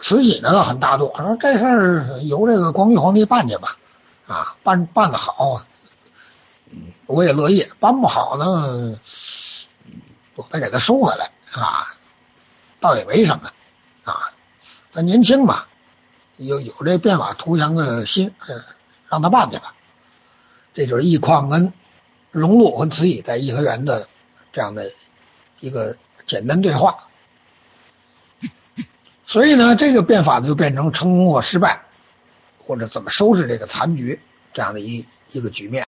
[0.01, 3.77] 慈禧呢很大度，说这事儿由这个光绪皇帝办去吧，
[4.27, 5.63] 啊，办办的好，
[7.05, 8.99] 我也乐意；办不好呢，
[10.35, 11.95] 我再给他收回来啊，
[12.81, 13.51] 倒也没什么
[14.05, 14.31] 啊。
[14.93, 15.65] 他年轻嘛，
[16.37, 18.35] 有有这变法图强的心，
[19.09, 19.75] 让他办去吧。
[20.75, 21.73] 这就是易匡跟
[22.33, 24.09] 荣禄和慈禧在颐和园的
[24.53, 24.91] 这样的
[25.61, 27.09] 一个简单对话。
[29.25, 31.83] 所以呢，这个变法就变成成功或失败，
[32.65, 34.19] 或者怎么收拾这个残局
[34.53, 35.87] 这样的一一个局面。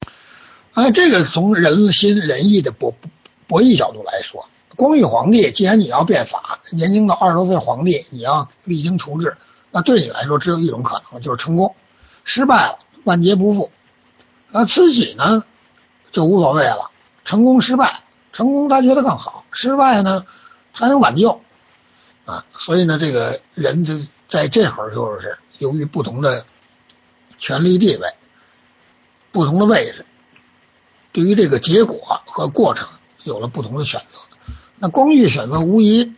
[0.73, 2.93] 啊，这个从人心仁义的博
[3.47, 4.47] 博弈角度来说，
[4.79, 9.35] 光绪皇帝既然你要变法，年轻的二十多岁皇帝你要励精图治，
[9.71, 11.75] 那对你来说只有一种可能，就是成功。
[12.23, 13.71] 失败了，万劫不复。
[14.51, 15.43] 那慈禧呢，
[16.11, 16.91] 就无所谓了，
[17.25, 20.25] 成功失败，成功他觉得更好，失败呢
[20.71, 21.41] 还能挽救
[22.23, 22.45] 啊。
[22.53, 26.45] 所以呢，这个人就在这会儿就是由于不同的
[27.37, 28.13] 权力地位、
[29.33, 30.05] 不同的位置。
[31.11, 32.87] 对于这个结果和过程
[33.25, 34.19] 有了不同的选择，
[34.79, 36.15] 那光绪选择无疑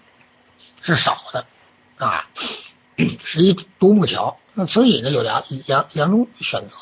[0.81, 1.45] 是少的
[1.97, 2.27] 啊，
[3.23, 4.37] 是一独木桥。
[4.53, 6.75] 那慈禧呢有两两两种选择，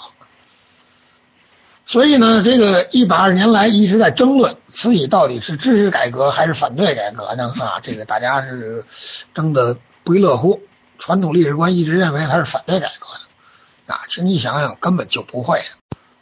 [1.86, 7.54] 所以呢，这个一百二十年来一直在争论慈禧到底是支持改革还是反对改革呢？
[7.60, 8.86] 啊，这个大家是
[9.34, 10.62] 争得不亦乐乎。
[10.98, 13.08] 传统历史观一直认为他是反对改革
[13.86, 15.64] 的啊，请你想想根本就不会。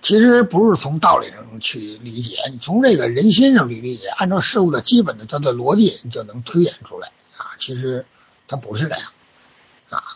[0.07, 7.51] 其实不是从道理上去理解，你从这个人心上去理解，按照事物的基本的它的逻辑，你就能推演出来啊。
[7.59, 8.05] 其实
[8.47, 9.11] 它不是这样
[9.89, 10.15] 啊。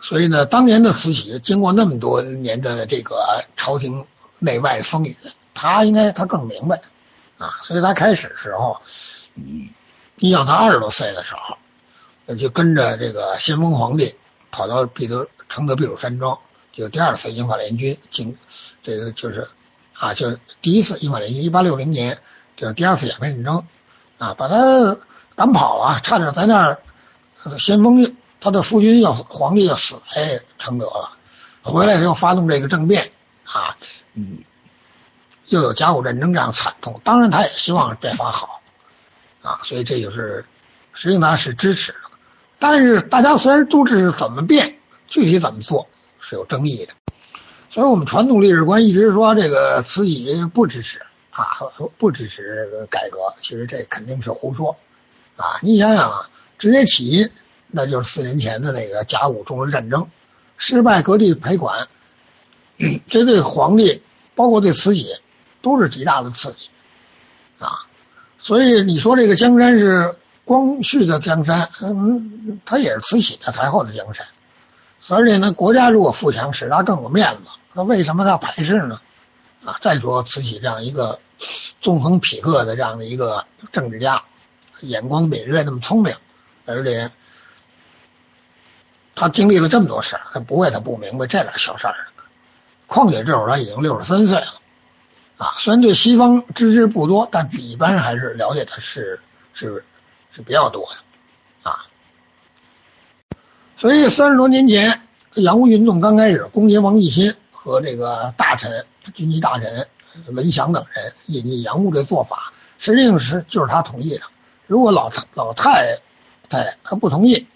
[0.00, 4.06] 所以呢，当年的慈禧经过那么多年的这个朝廷
[4.40, 5.16] 内外风雨，
[5.54, 6.82] 他应该他更明白
[7.38, 7.60] 啊。
[7.62, 8.82] 所以他开始时候，
[9.36, 9.68] 嗯，
[10.16, 14.16] 你想他二十多岁的时候，就跟着这个咸丰皇帝
[14.50, 16.36] 跑到彼得承德避暑山庄。
[16.72, 18.36] 就第二次英法联军进，
[18.80, 19.46] 这个就是
[19.94, 22.18] 啊，就第一次英法联军，一八六零年，
[22.56, 23.66] 就是第二次鸦片战争，
[24.16, 24.96] 啊，把他
[25.36, 26.78] 赶跑了，差点在那儿，
[27.58, 31.12] 先锋他的夫君要皇帝要死在承德了，
[31.62, 33.12] 回来又发动这个政变，
[33.44, 33.76] 啊，
[34.14, 34.38] 嗯，
[35.48, 38.62] 又有甲午战争这样惨痛，当然他也希望变法好，
[39.42, 40.46] 啊，所以这就是
[40.94, 41.98] 实际上他是支持的，
[42.58, 45.86] 但是大家虽然都支持怎么变，具体怎么做。
[46.24, 46.94] 是有争议的，
[47.68, 51.44] 所以我们传统历史观一直说这个慈禧不支持啊，
[51.98, 54.76] 不支持改革，其实这肯定是胡说
[55.36, 55.58] 啊！
[55.62, 57.28] 你想想啊，直接起因
[57.66, 60.08] 那就是四年前的那个甲午中日战争
[60.56, 61.88] 失败，割地赔款，
[63.08, 64.00] 这对皇帝
[64.36, 65.16] 包括对慈禧
[65.60, 66.70] 都是极大的刺激
[67.58, 67.86] 啊！
[68.38, 74.24] 所以你说这个江山是光绪的江山，嗯，他也是慈禧的太后的江山。
[75.10, 79.00] 而且呢，国家如果富强，使他更有面子，那为什么要排斥呢？
[79.64, 81.20] 啊，再说慈禧这样一个
[81.80, 84.22] 纵横匹克的这样的一个政治家，
[84.80, 86.16] 眼光敏锐，那么聪明，
[86.66, 87.10] 而且
[89.14, 91.94] 他经历了这么多事儿，他不会他不明白这点小事儿。
[92.86, 94.60] 况且这会儿他已经六十三岁了，
[95.38, 99.18] 啊，虽然对西方知之不多，但比一般人还是了解的是
[99.54, 99.84] 是
[100.30, 100.96] 是比较多的，
[103.82, 105.00] 所以三十多年前，
[105.34, 109.88] 洋务运动刚开始，攻击王继新和这个大臣、军机大臣
[110.28, 114.20] 文祥等人引进洋务的做法，实际上是就是他同意的。
[114.68, 115.98] 如果老太老太
[116.48, 117.48] 太他不同意，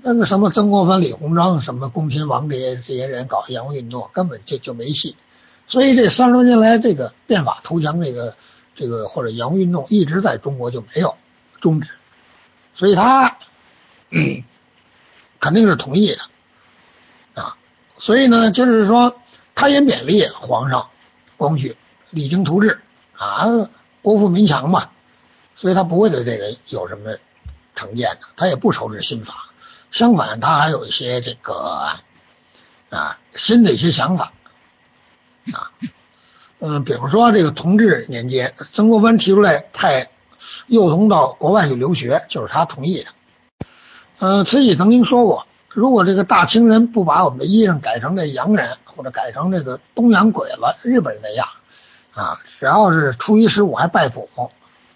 [0.00, 5.16] 那个什么曾国藩、李鸿章、什么恭亲王这些这些人搞洋务运动，根本就就没戏。
[5.66, 8.36] 所以这三十多年来，这个变法投降这个
[8.76, 11.16] 这个或者洋务运动一直在中国就没有
[11.60, 11.88] 终止。
[12.76, 13.38] 所以他。
[14.10, 14.44] 嗯
[15.40, 17.42] 肯定是同意的。
[17.42, 17.56] 啊，
[17.98, 19.20] 所以呢，就是说
[19.54, 20.88] 他也勉励皇上
[21.36, 21.76] 光绪
[22.10, 22.80] 励精图治。
[23.16, 23.46] 啊，
[24.00, 24.90] 国富民强嘛，
[25.56, 27.16] 所以他不会对这个有什么
[27.74, 29.50] 成见的，他也不收拾新法，
[29.90, 31.98] 相反，他还有一些这个
[32.90, 34.32] 啊新的一些想法。
[35.52, 35.72] 啊，
[36.60, 40.10] 嗯，比如说这个同治年间，曾国藩提出来派
[40.68, 43.10] 幼童到国外去留学，就是他同意的。
[44.20, 51.48] 嗯，慈禧曾经说过，如果这个大清人不把我们的衣裳改成这洋人，或者改成这个东洋鬼子、日本人那样，
[52.14, 54.50] 啊，只要是初一十五还拜祖宗，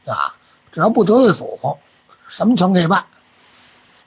[0.06, 0.34] 啊，
[0.72, 1.78] 只要不得罪祖宗，
[2.26, 3.04] 什么全可以办。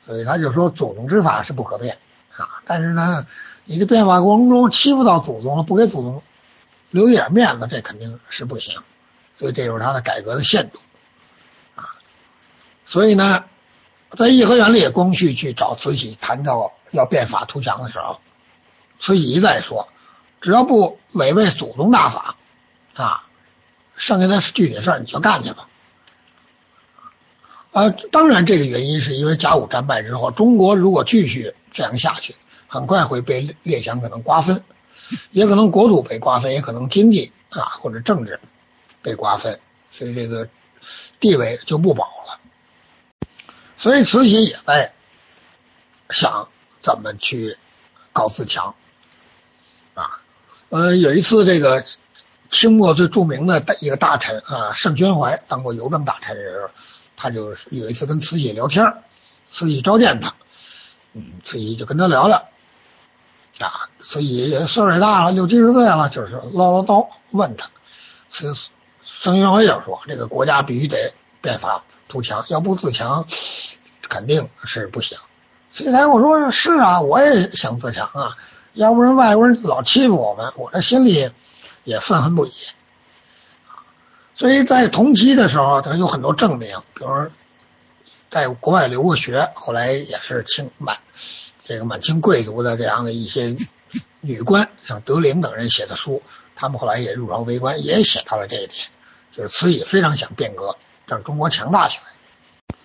[0.05, 1.97] 所以他就说，祖宗之法是不可变，
[2.35, 3.25] 啊，但是呢，
[3.63, 6.21] 你的变法过程中欺负到祖宗了，不给祖宗
[6.89, 8.81] 留一点面子，这肯定是不行。
[9.37, 10.79] 所以这就是他的改革的限度，
[11.77, 11.95] 啊，
[12.83, 13.45] 所以呢。
[14.17, 18.19] 在颐和园里，光绪去找慈禧谈到要变法图强的时候，
[18.99, 19.87] 慈禧一再说，
[20.41, 22.35] 只要不违背祖宗大法，
[22.95, 23.23] 啊，
[23.95, 25.67] 剩下的具体事儿你就干去吧。
[27.71, 32.35] 啊，当然这个原因是因为甲午战败之后，中国如果继续这样下去，
[32.67, 34.63] 很快会被列强可能瓜分。
[35.29, 38.39] 也可能国土被瓜分，也可能经济啊或者政治
[39.03, 39.59] 被瓜分，
[39.91, 40.47] 所以这个
[41.19, 42.24] 地位就不保了。
[43.77, 44.93] 所以慈禧也在
[46.09, 46.47] 想
[46.81, 47.57] 怎么去
[48.13, 48.75] 搞自强
[49.93, 50.21] 啊。
[50.69, 51.83] 呃，有一次这个
[52.49, 56.69] 清末最著名的一个大臣啊，盛宣怀当过邮政大臣的时候，
[57.17, 59.03] 他就有一次跟慈禧聊天，
[59.49, 60.35] 慈禧召见他，
[61.13, 62.49] 嗯，慈禧就跟他聊聊。
[63.59, 67.69] 啊，所以岁数也大了，六七十岁了，就是唠唠叨问他，
[68.29, 68.53] 慈
[69.01, 73.27] 盛宣怀就说：“这个国家必须得变法图强，要不自强
[74.09, 75.17] 肯定是不行。”
[75.71, 78.37] 所以才我说是啊，我也想自强啊，
[78.73, 81.31] 要不然外国人老欺负我们，我这心里
[81.83, 82.51] 也愤恨不已。
[84.35, 87.09] 所以在同期的时候，他有很多证明，比如
[88.29, 90.97] 在国外留过学，后来也是清满。
[91.63, 93.55] 这个满清贵族的这样的一些
[94.21, 96.21] 女官，像德龄等人写的书，
[96.55, 98.87] 他们后来也入朝为官，也写到了这一点，
[99.31, 102.75] 就是慈禧非常想变革，让中国强大起来。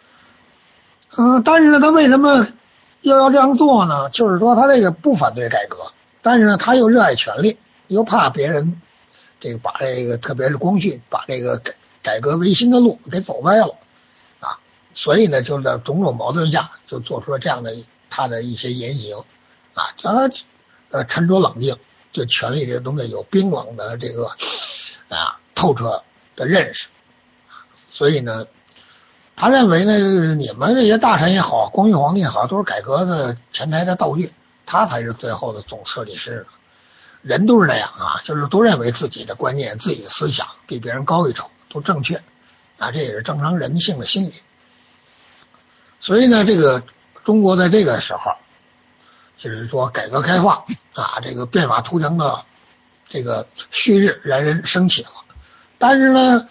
[1.16, 2.46] 嗯，但是呢，他为什么
[3.00, 4.09] 又要这样做呢？
[4.11, 8.80] 就是说他这个不反对改革，但是呢，他又热爱权力，又怕别人
[9.40, 13.76] 这个把这个，特别是光绪把这个改改革维新的路给走歪了
[14.40, 14.59] 啊，
[14.94, 17.74] 所以呢，就在种种矛盾下，就做出了这样的。
[18.12, 19.18] 他的一些言行
[19.72, 20.28] 啊，让他
[20.90, 21.76] 呃沉着冷静，
[22.11, 24.26] 对权力这个东西有冰冷的这个
[25.09, 26.02] 啊透彻
[26.35, 26.88] 的认识，
[27.90, 28.46] 所以呢，
[29.37, 34.33] 他认为呢，你们这些大臣也好，光绪皇帝也好，都是改革的前台的道具，
[34.66, 36.46] 他才是最后的总设计师。
[37.22, 42.22] 人都是那样啊，就是都认为自己的观念、自己的思想比别人高一筹，都正确
[42.79, 44.35] 啊，这也是正常人性的心理。
[46.00, 46.83] 所以呢，这个。
[47.22, 48.33] 中国在这个时候，
[49.37, 52.44] 就是说改革开放啊，这个变法图强的
[53.11, 55.11] 这个旭日冉冉升起了。
[55.76, 56.48] 但是呢，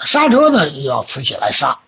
[0.00, 1.78] 刹车呢又要慈禧来刹。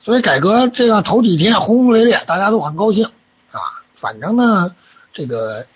[0.00, 3.06] 所以改革这样头几天轰轰烈烈，大家都很高兴
[3.52, 3.60] 啊。
[3.94, 4.74] 反正呢，
[5.12, 5.66] 这个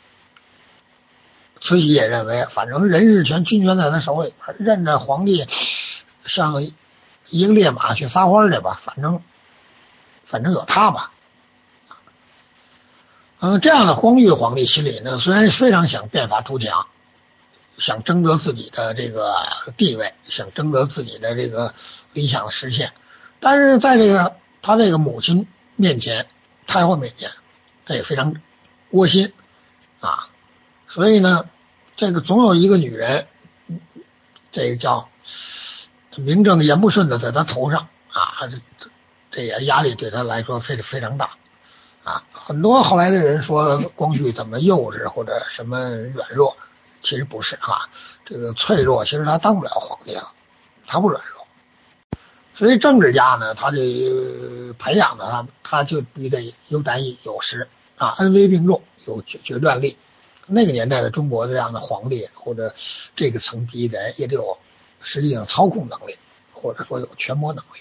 [1.61, 5.47] 慈禧也认为，反正人事权、军权在他手里边，任着皇帝
[6.25, 6.61] 像
[7.29, 9.23] 一个烈马去撒欢去吧，反正
[10.25, 11.13] 反正有他吧。
[13.39, 16.89] 嗯，这样的光绪皇帝心里呢，虽然非常想变法图强，
[17.79, 19.35] 想争得自己的这个
[19.77, 21.75] 地位，想争得自己的这个
[22.13, 22.93] 理想的实现，
[23.41, 26.27] 但是在这个他这个母亲面前，
[26.67, 27.31] 太后面前，
[27.85, 28.35] 他也非常
[28.91, 29.33] 窝心
[30.01, 30.29] 啊。
[30.89, 31.49] 所以呢，
[31.97, 33.27] 这个总有一个女人，
[34.53, 35.09] 这个叫
[36.17, 38.91] 名正言不顺的在他头上啊，这这
[39.31, 41.31] 这也压力对他来说非非常大。
[42.05, 46.57] 啊，很多后来的人说光绪怎么幼稚或者什么软弱，
[47.07, 47.89] 其实不是哈，
[48.25, 50.33] 这个脆弱其实他当不了皇帝了，
[50.87, 51.47] 他不软弱。
[52.57, 59.97] 所以政治家呢，他得培养的他，他就必须得有胆有识啊，恩威并重，有决决断力。
[60.47, 62.75] 那个年代的中国这样的皇帝或者
[63.15, 64.59] 这个层级的人也得有
[65.01, 66.17] 实际上操控能力，
[66.53, 67.79] 或者说有权谋能力。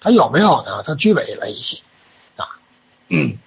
[0.00, 0.82] 他有没有呢？
[0.82, 1.82] 他具备了一些。
[3.08, 3.38] 嗯，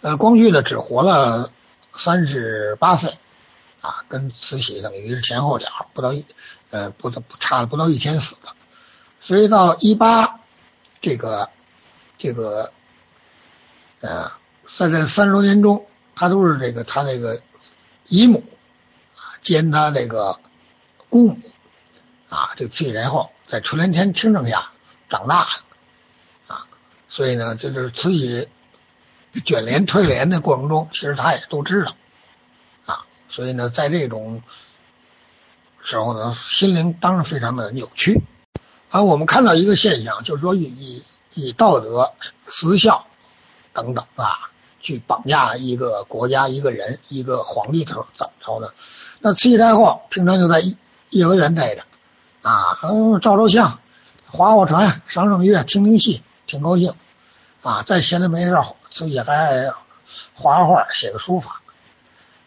[0.00, 1.52] 呃，光绪呢只活了
[1.94, 3.16] 三十八岁，
[3.86, 6.24] 啊，跟慈禧等于是前后脚，不到一，
[6.70, 8.48] 呃，不不差了不到一天死的，
[9.20, 10.40] 所以到一八
[11.00, 11.50] 这个
[12.18, 12.72] 这个
[14.00, 14.32] 呃，
[14.64, 17.40] 在这三十多年中，他都是这个他那个
[18.06, 18.42] 姨母
[19.14, 20.40] 啊兼他这个
[21.08, 21.38] 姑母
[22.28, 24.70] 啊，这个慈禧太后在垂帘天听政下
[25.08, 26.66] 长大的啊，
[27.08, 28.48] 所以呢，就是慈禧。
[29.44, 31.94] 卷帘退帘的过程中，其实他也都知道，
[33.28, 34.42] 所以呢，在这种
[35.82, 38.22] 时候呢，心灵当然非常的扭曲。
[38.90, 41.02] 啊，我们看到一个现象，就是说以
[41.34, 42.12] 以道德、
[42.48, 43.06] 私孝
[43.72, 48.72] 等等啊，去绑架一个国家、一个人、一个皇帝头怎么着呢？
[49.20, 50.62] 那慈禧太后平常就在
[51.10, 51.82] 颐和园待着
[52.42, 53.80] 啊，嗯，照照相、
[54.26, 56.94] 划划船、赏赏月、听听戏，挺高兴
[57.62, 58.56] 啊，在闲的没事。
[58.88, 59.74] 自己还
[60.34, 61.60] 画画画，写个书法。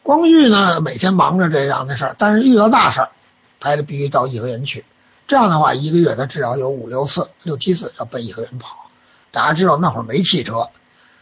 [0.10, 3.12] 光绪呢，每天忙着这样的事儿，但是遇到大事儿，
[3.60, 4.84] 他还必须到颐和园去。
[5.28, 8.90] 这样的话，一个月他至少有五六次、六七次要奔颐和园跑。
[9.30, 10.72] 大家知道那会儿没汽车，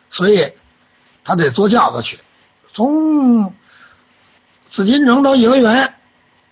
[0.10, 0.54] 所以
[1.26, 2.18] 他得坐轿子去。
[2.72, 3.54] 从
[4.70, 5.96] 紫禁城到颐和园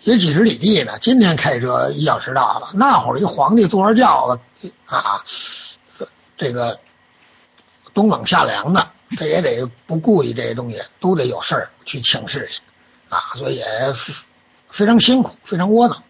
[0.01, 2.71] 也几十里地呢，今天开车一小时到了。
[2.73, 5.23] 那会儿一皇帝坐着轿子啊，
[6.35, 6.81] 这个。
[7.93, 12.61] 冬冷夏凉的他也得不顾及这些东西，都得有事儿去请示去
[13.09, 14.11] 啊，所以也是
[14.67, 16.03] 非常辛苦，非常窝囊。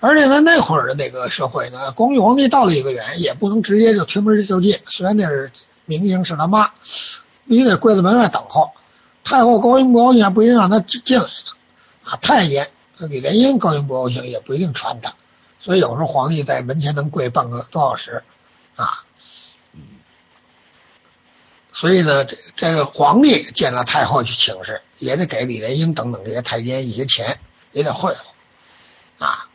[0.00, 5.50] 而且呢，那会儿的那个社会呢，光绪皇帝到了一个园，也不能直接就推门就进，虽然那是
[5.86, 6.72] 明星是他妈，
[7.48, 8.72] 必须得跪在门外等候。
[9.24, 11.30] 太后高兴不高兴，不一定让他进来的
[12.04, 12.16] 啊。
[12.20, 12.68] 太监
[12.98, 15.14] 李莲英高兴不高兴，也不一定传他。
[15.58, 18.22] 所以有时候皇帝在门前能跪半个多小时
[18.76, 19.04] 啊。
[21.78, 27.38] 所以呢，这这个皇帝见了太后去请示，也得给李莲英等等这些太监一些钱，
[27.72, 29.46] 也得贿赂啊。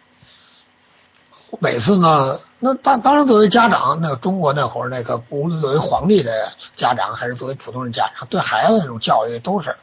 [1.59, 9.75] 每次呢，那当当然作为家长，那中国那会儿那个，无论作为皇帝的家长还是作为普通人家长，对孩子那种教育都是，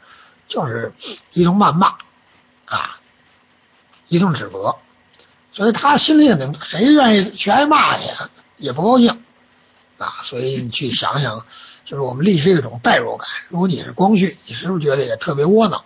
[0.47, 0.93] 就是
[1.33, 1.97] 一种谩骂
[2.65, 3.01] 啊，
[4.07, 4.77] 一种指责，
[5.51, 8.05] 所以他心里也能，谁愿意去挨骂去，
[8.55, 9.21] 也不高兴
[9.97, 10.21] 啊。
[10.23, 11.45] 所以你去想想，
[11.89, 13.27] 就是我们历史一种代入感。
[13.47, 15.83] 如果你是光绪，你是不是觉得也特别窝囊？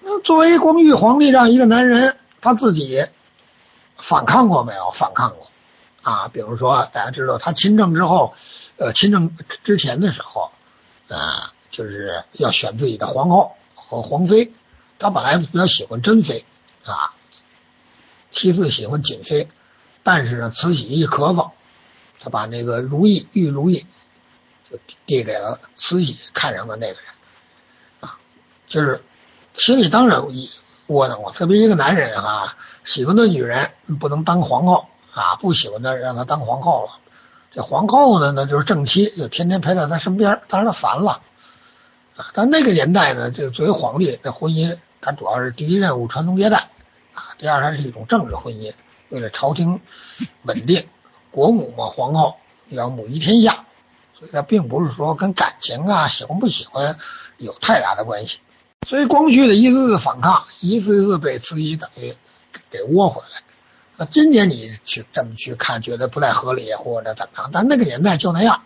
[0.00, 3.06] 那作为光绪皇帝这样一个男人，他自己。
[3.96, 4.90] 反抗过没有？
[4.90, 5.48] 反抗过
[6.02, 6.28] 啊！
[6.28, 8.34] 比如说，大家知道他亲政之后，
[8.76, 10.52] 呃，亲政之前的时候，
[11.08, 14.52] 啊，就是要选自己的皇后和皇妃。
[14.98, 16.44] 他本来比较喜欢珍妃
[16.84, 17.14] 啊，
[18.30, 19.48] 其次喜欢瑾妃，
[20.02, 21.52] 但是呢，慈禧一咳嗽，
[22.20, 23.86] 他把那个如意玉如意
[24.70, 27.02] 就递给了慈禧看上的那个人
[28.00, 28.18] 啊，
[28.66, 29.02] 就是
[29.54, 30.24] 心里当然
[30.86, 36.98] 窝囊，我特别一个男人啊，喜欢的女人不能当皇后啊，不喜欢的让她当皇后了。
[37.52, 41.22] 这皇后呢，那就是正妻，就天天陪在他身边，当然他烦了
[42.16, 42.26] 啊。
[42.34, 46.68] 但那个年代呢，这作为皇帝，那婚姻它主要是第一任务传宗接代
[47.14, 48.74] 啊，第二它是一种政治婚姻，
[49.08, 49.80] 为了朝廷
[50.42, 50.86] 稳定，
[51.30, 52.36] 国母嘛，皇后
[52.68, 53.64] 要母仪天下，
[54.18, 56.98] 所以它并不是说跟感情啊喜欢不喜欢
[57.36, 58.40] 有太大的关系。
[58.86, 62.14] 所以光绪的一次次反抗，一次次被慈禧等于
[62.70, 63.42] 给窝回来。
[63.96, 67.50] 那今年你去这么去看，觉得不太合理或者怎么样？
[67.52, 68.62] 但那个年代就那样，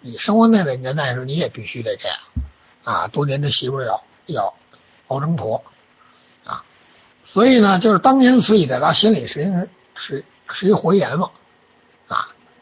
[0.00, 2.18] 你生活那个年代的时候，你也必须得这样
[2.84, 3.08] 啊。
[3.08, 4.54] 多年的媳妇要要
[5.08, 5.64] 熬成婆
[6.44, 6.64] 啊。
[7.24, 11.30] 所以呢，就是当年慈禧在他心里实际上是是一个回言嘛。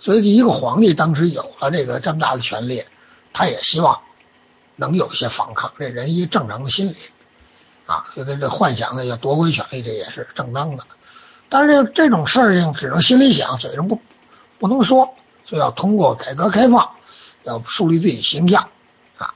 [0.02, 2.84] 所以一个皇帝当时有了这个这么大的权力，
[3.32, 4.02] 他也希望。
[4.74, 6.96] 能有一些反抗，这人一正常的心理
[7.86, 10.86] 啊，所以这幻想呢要夺回权力，这也是正当的。
[11.50, 14.00] 但是这种事儿情只能心里想，嘴上不
[14.58, 16.96] 不能说，所以要通过改革开放，
[17.42, 18.70] 要树立自己形象
[19.18, 19.34] 啊，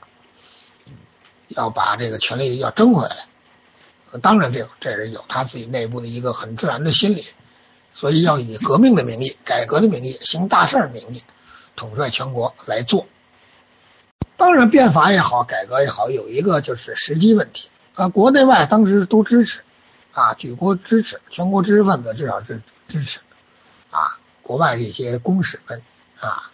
[1.49, 3.27] 要把这个权力要争回来。
[4.23, 7.27] 当然，这这是有他自己内部的一个很自然的心理，
[7.97, 11.23] 所以要以革命的名义、改革的名义、行大事的名义，
[11.75, 13.07] 统帅全国来做。
[14.35, 18.07] 当然，变法也好，改革也好，有一个就是时机问题啊。
[18.07, 19.61] 国内外当时都支持
[20.11, 23.19] 啊，举国支持，全国知识分子至少是支持
[23.89, 24.19] 啊。
[24.43, 25.81] 国外这些公使们
[26.19, 26.51] 啊，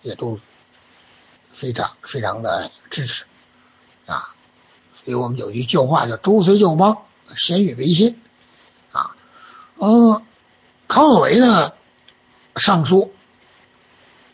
[0.00, 0.40] 也都
[1.52, 3.26] 非常非常的支持
[4.06, 4.34] 啊。
[5.04, 7.02] 所以我们有句旧话叫“周随旧邦，
[7.36, 8.18] 鲜于维新”
[8.92, 9.14] 啊。
[9.76, 10.22] 嗯，
[10.90, 11.72] 康有为呢
[12.56, 13.12] 上书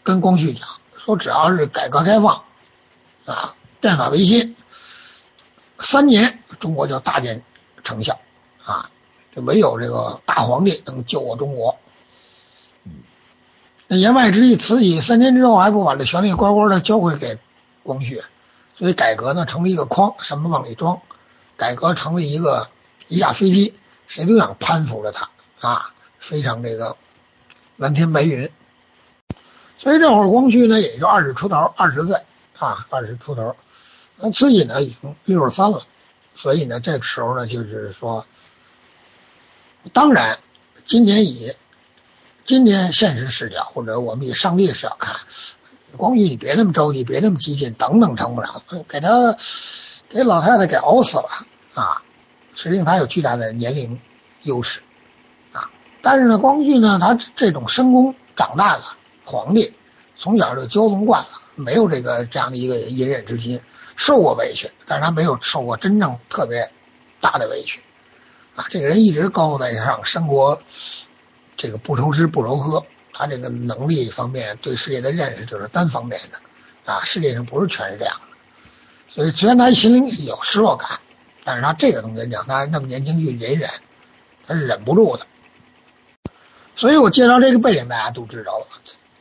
[0.03, 2.43] 跟光绪讲说，只要是改革开放。
[3.27, 4.57] 啊，变法维新，
[5.81, 7.43] 三年中国就大见
[7.85, 8.19] 成效
[8.65, 8.89] 啊！
[9.35, 11.77] 就唯有这个大皇帝能救我中国。
[13.89, 17.39] 那言外之意，慈禧三年之后还不把这权力乖乖的交回给
[17.83, 18.23] 光绪，
[18.77, 21.03] 所以改革呢成了一个筐，什么往里装？
[21.57, 22.71] 改革成了一个
[23.09, 23.75] 一架飞机，
[24.07, 25.29] 谁都想攀附着它
[25.61, 25.95] 啊，
[26.29, 26.97] 非常这个
[27.77, 28.51] 蓝天白云。
[29.79, 32.17] 所以这会儿光绪呢也就二十出头，二十岁。
[32.59, 33.55] 啊，二十出头，
[34.17, 35.83] 那慈禧呢已经六十三了，
[36.35, 38.25] 所以呢，这个时候呢，就是说，
[39.93, 40.39] 当然，
[40.87, 41.53] 今年以
[42.45, 45.17] 今天现实视角，或者我们以上帝视角看，
[45.99, 49.37] 光绪你别那么着急，别那么激进，等等成不了，给他
[50.09, 51.29] 给老太太给熬死了
[51.75, 52.03] 啊！
[52.55, 54.01] 实际上他有巨大的年龄
[54.45, 54.81] 优势，
[56.09, 58.85] 但是呢，光绪呢，他这种深宫长大的
[59.25, 59.75] 皇帝，
[60.15, 61.29] 从小就骄纵惯了。
[61.57, 63.61] 没有这个这样的一个隐忍之心，
[63.97, 66.71] 受过委屈，但是他没有受过真正特别
[67.21, 67.81] 大的委屈，
[68.55, 70.61] 啊，这个人一直高高在上，生活
[71.57, 76.39] 这个不愁吃不愁喝，他这个能力方面对世界的认识就是单方面的，
[76.93, 78.37] 啊，世界上不是全是这样的，
[79.09, 81.01] 所以虽然他心里有失落感，
[81.43, 83.69] 但是他这个东西让他那么年轻去隐忍，
[84.47, 85.27] 他是忍不住的，
[86.77, 88.67] 所以我介绍这个背景大家都知道了，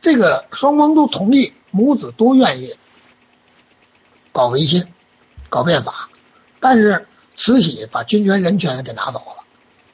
[0.00, 1.52] 这个双方都同意。
[1.72, 2.74] 母子都愿意
[4.32, 4.86] 搞维新、
[5.50, 6.08] 搞变法，
[6.58, 9.44] 但是慈禧把军权、人权给拿走了，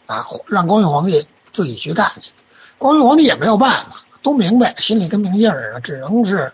[0.06, 2.30] 啊，让光绪皇帝自己去干去。
[2.78, 6.52] 光绪皇帝也没有办法，都明白，心里跟明镜似的，只能是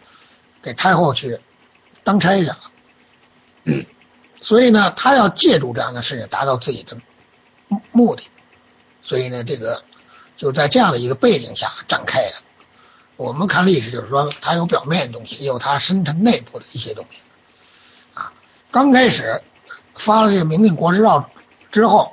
[0.62, 1.38] 给太后去
[2.04, 2.58] 当差去了。
[3.64, 3.84] 嗯，
[4.40, 6.96] 所以呢，他要借助这样的事情达到自己的
[7.92, 8.30] 目的，
[9.02, 9.82] 所以呢，这个
[10.38, 12.32] 就在这样的一个背景下展开的。
[13.16, 17.18] 我们看历史，就是说，它有表面的东西，也有它深层内部的一些东西。
[18.14, 18.32] 啊，
[18.70, 19.42] 刚开始
[19.94, 21.28] 发了这个明令国之诏
[21.72, 22.12] 之后，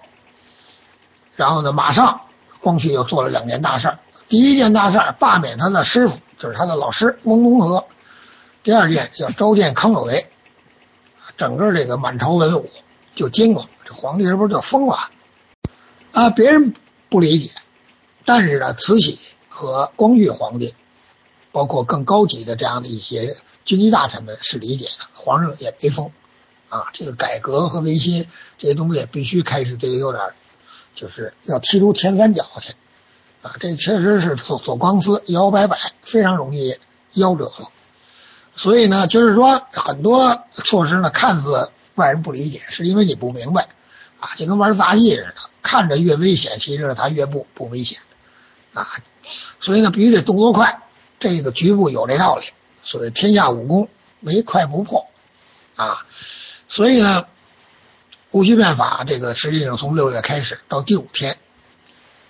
[1.36, 2.22] 然后呢，马上
[2.60, 4.00] 光绪又做了两件大事儿。
[4.28, 7.86] 第一件大事儿，罢免他的师傅，就是他的老师翁同龢；
[8.64, 10.28] 第二件叫召见康有为。
[11.38, 12.70] 整个这个满朝文武
[13.14, 15.12] 就惊了，这皇帝是不是就疯了？
[16.14, 16.74] 啊，别人
[17.10, 17.52] 不理解，
[18.26, 20.74] 但是呢，慈禧和光绪皇帝。
[21.52, 26.12] 包括更高级的这样的一些军机大臣们是理解的，皇上也没疯
[26.68, 26.88] 啊。
[26.92, 30.22] 这个改革和维新这些东西必须开始得有点，
[30.94, 32.74] 就是要踢出前三角去
[33.42, 33.56] 啊。
[33.58, 36.76] 这确实是走走光丝摇摇摆摆，非常容易
[37.14, 37.72] 夭折了。
[38.54, 43.70] 所以呢，就是说很多措施呢，看似外人不理解，是因为你不明白
[44.20, 48.00] 啊，就跟玩杂技似的，看着越危险，其实它越不不危险
[48.76, 48.88] 啊。
[49.60, 50.84] 所以呢，必须得动作快。
[51.18, 52.46] 这个局部有这道理，
[52.84, 55.08] 所谓天下武功唯快不破
[55.76, 56.06] 啊，
[56.68, 57.26] 所以呢，
[58.32, 61.38] 戊戌变法这个实际上从六月开始到第五天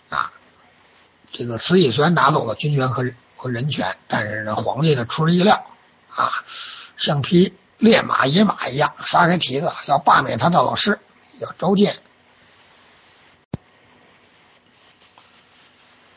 [0.07, 0.31] 啊，
[1.33, 5.65] 这个慈禧虽然拿走了军权和和人权，但是呢，皇帝呢出人意料
[6.09, 6.31] 啊，
[6.95, 10.99] 像匹烈马野马一样撒开蹄子要罢免他的老师，
[11.39, 11.95] 要召见。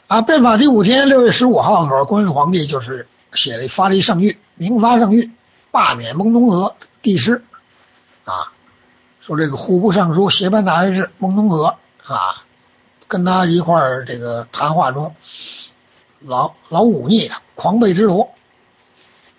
[0.09, 5.31] 啊，变法第五天，六月十五号的时候，光绪皇帝就是写了发了一圣谕，明发圣谕，
[5.71, 7.45] 罢免蒙东和帝师，
[8.25, 8.51] 啊，
[9.21, 12.43] 说这个户部尚书协办大学士蒙东和啊，
[13.07, 15.15] 跟他一块儿这个谈话中，
[16.21, 18.31] 老老忤逆他，狂悖之徒，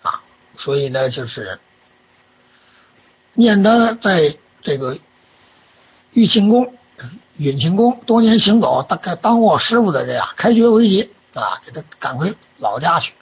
[0.03, 0.21] 啊，
[0.55, 1.59] 所以呢，就是
[3.33, 4.99] 念他在这个
[6.13, 6.75] 玉庆宫。
[7.39, 13.13] 允庆宫多年行走，大概当过师傅的这样开绝为吉啊，给他赶回老家去。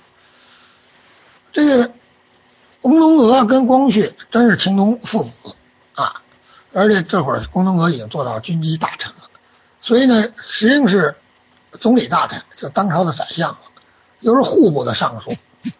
[1.51, 1.93] 这个
[2.82, 5.55] 翁同阁跟光绪真是情同父子
[5.93, 6.24] 啊，
[6.74, 9.30] 而且这会儿翁同龢已经做到军机大臣了，
[9.82, 11.15] 所以呢，实际上是
[11.74, 13.55] 总理大臣，就当朝的宰相，
[14.22, 15.32] 又是户部的尚书，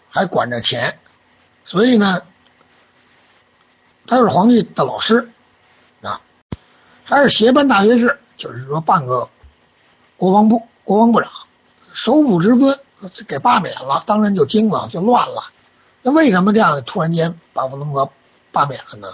[0.10, 1.00] 还管着钱，
[1.66, 2.22] 所以呢，
[4.06, 5.32] 他是皇帝的老师
[6.04, 6.22] 啊，
[7.04, 8.20] 还是协办大学士。
[8.38, 9.30] 就是说，半个
[10.16, 11.30] 国防部国防部长，
[11.92, 12.80] 首辅之尊
[13.28, 15.52] 给罢免了，当然就惊了，就乱了。
[16.04, 18.10] 那为什么这样突然间把翁同龢
[18.52, 19.10] 罢免了呢？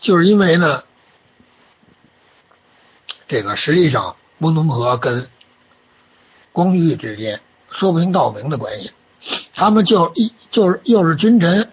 [0.00, 0.82] 就是因为呢，
[3.26, 5.30] 这个实际上翁同龢跟
[6.52, 8.92] 光绪之间说不清道不明的关系，
[9.54, 11.70] 他们就一就是又是君臣，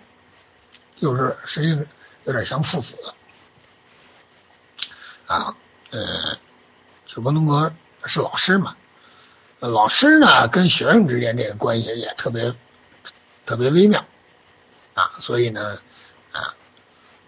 [1.00, 1.86] 又是实际上
[2.24, 2.98] 有点像父子。
[5.28, 5.56] 啊，
[5.90, 6.38] 呃，
[7.08, 7.72] 就翁同龢
[8.04, 8.76] 是老师嘛，
[9.60, 12.54] 老师呢跟学生之间这个关系也特别
[13.44, 14.06] 特别微妙
[14.94, 15.80] 啊，所以呢
[16.32, 16.54] 啊，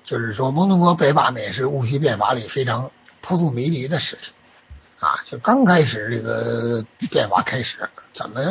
[0.04, 2.92] 就是说翁同龢被罢免是戊戌变法里非常
[3.22, 4.32] 扑朔迷离的事情
[5.00, 8.44] 啊，就刚开始这个变法开始，怎么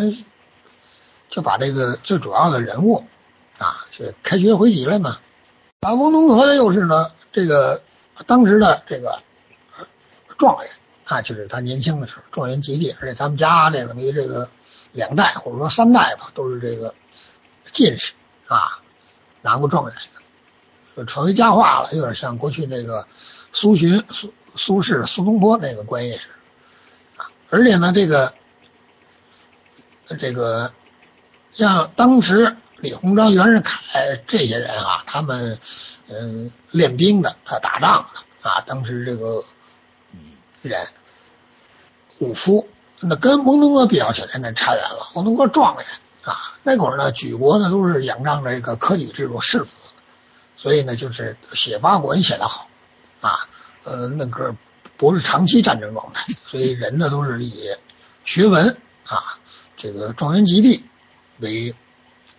[1.28, 3.06] 就把这个最主要的人物
[3.58, 5.18] 啊就开学回籍了呢？
[5.82, 7.80] 啊，翁同龢呢又是呢这个
[8.26, 9.22] 当时的这个。
[10.38, 10.70] 状元
[11.04, 14.50] 啊，就是他年轻的时候，状元及第，而且他们家这等于这个
[14.92, 16.94] 两代或者说三代吧，都是这个
[17.70, 18.14] 进士
[18.48, 18.80] 啊，
[19.40, 19.94] 拿过状元
[20.96, 23.06] 的，传为佳话了，有点像过去那个
[23.52, 27.30] 苏洵、苏苏轼、苏东坡那个关系似的啊。
[27.50, 28.34] 而且呢，这个
[30.18, 30.72] 这个
[31.52, 35.60] 像当时李鸿章、袁世凯这些人啊，他们
[36.08, 39.44] 嗯练兵的，他打仗的啊，当时这个。
[40.66, 40.88] 人
[42.18, 42.66] 武夫，
[43.00, 45.10] 那跟翁同龢比较起来，那差远了。
[45.14, 45.86] 翁同龢状元
[46.24, 49.78] 啊，那会儿呢，举国呢都是仰仗着这个科举制度士子，
[50.56, 52.68] 所以呢就是写八股文写得好
[53.20, 53.46] 啊，
[53.84, 54.56] 呃，那个
[54.96, 57.70] 不是长期战争状态，所以人呢都是以
[58.24, 59.38] 学文啊，
[59.76, 60.84] 这个状元及第
[61.38, 61.74] 为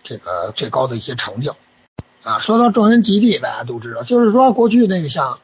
[0.02, 1.56] 这个最高的一些成就
[2.22, 2.40] 啊。
[2.40, 5.38] 说到状元及第，大家都知道，就是说过去那个像。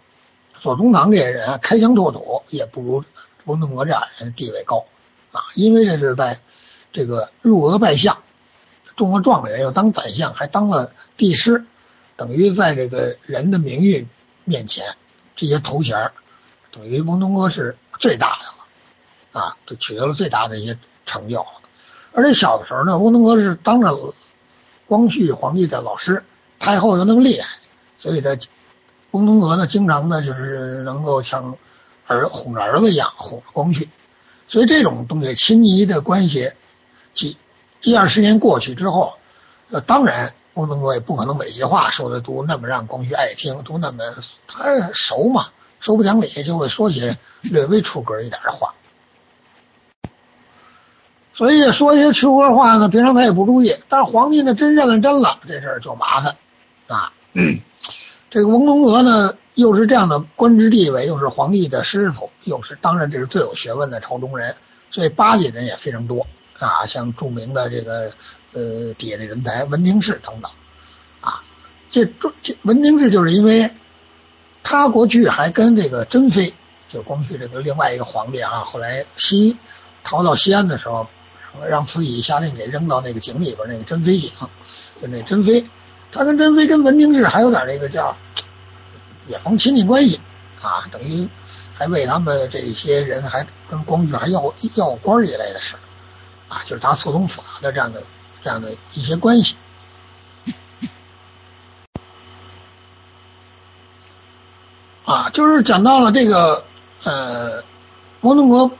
[0.65, 3.05] 左宗棠这些人开疆拓土也不如
[3.45, 4.87] 翁同龢这样人地位高
[5.31, 6.41] 啊，因为这是在
[6.91, 8.23] 这个入额拜相，
[8.97, 11.67] 中了状元，又当宰相，还当了帝师
[12.17, 14.09] 等于在这个人的名誉
[14.45, 14.97] 面前，
[15.37, 16.13] 这些头衔
[16.71, 21.45] 等于翁同龢是最大的了啊，就取得了最大的一些成就。
[22.15, 24.15] 而且小的时候呢，翁同龢是当着
[24.87, 26.25] 光绪皇帝的老师，
[26.59, 27.59] 太后又那么厉害，
[27.99, 28.39] 所以他
[29.15, 31.57] 翁同龢呢，经常呢就是能够像
[32.09, 33.89] 儿哄着儿子一样哄着光绪。
[34.49, 36.51] 所以这种东西亲昵的关系，
[37.13, 37.39] 几
[37.81, 39.15] 一二十年过去之后，
[39.71, 44.03] 呃，当然翁同龢也不可能每句话说的都那么让光绪爱听，都那么
[44.49, 45.47] 他熟嘛，
[45.79, 48.75] 熟不讲理就会说些略微出格一点的话。
[51.35, 56.37] 所以说一些出格话呢，平常他也不注意，但是皇帝呢真认了真了，这事儿就麻烦
[56.89, 57.13] 啊。
[58.35, 59.37] 这个翁同龢呢。
[59.55, 64.57] 又是这样的官职地位，又是皇帝的师傅，又是当然这是最有学问的朝中人，
[64.91, 66.27] 所以巴结人也非常多
[66.59, 68.11] 啊，像著名的这个
[68.53, 70.51] 呃底下的人才文廷式等等
[71.21, 71.45] 啊，
[71.89, 72.05] 这
[72.43, 73.71] 这文廷式就是因为
[74.65, 76.53] 他过去还跟这个珍妃，
[76.89, 79.57] 就光绪这个另外一个皇帝啊，后来西
[80.03, 81.07] 逃到西安的时候，
[81.69, 84.31] 让慈禧下令给扔到那个井里边那个珍妃井，
[85.01, 85.65] 就那珍妃，
[86.15, 88.17] 他跟珍妃跟文廷式还有点那个叫。
[89.27, 90.21] 也逢亲戚关系
[90.61, 91.27] 啊，等于
[91.73, 95.77] 还为他们这些人还跟光绪还要要官一类的事
[96.47, 98.03] 啊，就是他促通法的这样的
[98.43, 99.57] 这样的一些关系
[105.07, 106.67] 啊，就是讲到了这个
[107.05, 107.65] 呃，
[108.21, 108.73] 翁同龢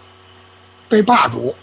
[0.91, 1.55] 被罢黜，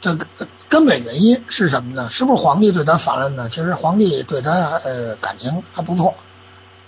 [0.00, 0.26] 这个
[0.68, 2.08] 根本原因是什么呢？
[2.10, 3.48] 是不是皇帝对他反了呢？
[3.48, 4.50] 其实皇帝对他
[4.84, 6.14] 呃感情还不错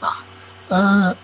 [0.01, 0.25] 啊，
[0.69, 1.17] 嗯。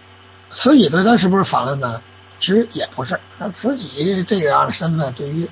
[0.51, 2.01] 慈禧对他是不是反了呢？
[2.39, 5.49] 其实也不是，那慈禧这样的身份对于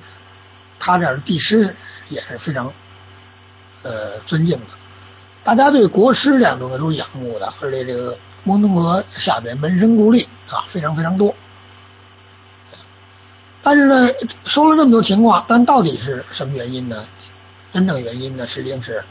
[0.79, 1.75] 他这样的帝师
[2.07, 2.71] 也是非常
[3.81, 4.67] 呃尊敬的。
[5.43, 11.35] 大家对国师这样东西都是仰慕的，而且这个翁同龢下边门生故吏啊非常非常多。
[13.63, 14.09] 但是呢，
[14.43, 17.07] 说了这么多情况，但到底是什么原因呢？
[17.71, 19.03] 真正原因呢，实际上是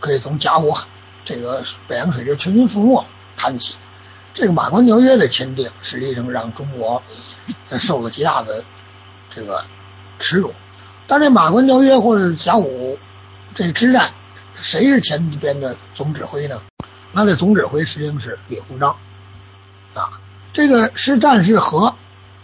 [0.00, 0.74] 可以从甲午
[1.24, 3.06] 这个北洋水师全军覆没
[3.36, 3.74] 谈起。
[4.34, 7.02] 这个马关条约的签订，实际上让中国
[7.78, 8.64] 受了极大的
[9.30, 9.64] 这个
[10.18, 10.52] 耻辱。
[11.06, 12.98] 但这马关条约或者甲午
[13.54, 14.10] 这之战，
[14.54, 16.60] 谁是前边的总指挥呢？
[17.12, 18.96] 那这总指挥实际上是李鸿章
[19.94, 20.20] 啊。
[20.52, 21.94] 这个是战是和，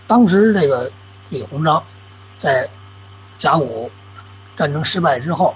[0.07, 0.91] 当时这个
[1.29, 1.83] 李鸿章
[2.39, 2.69] 在
[3.39, 3.91] 甲午
[4.57, 5.55] 战争失败之后，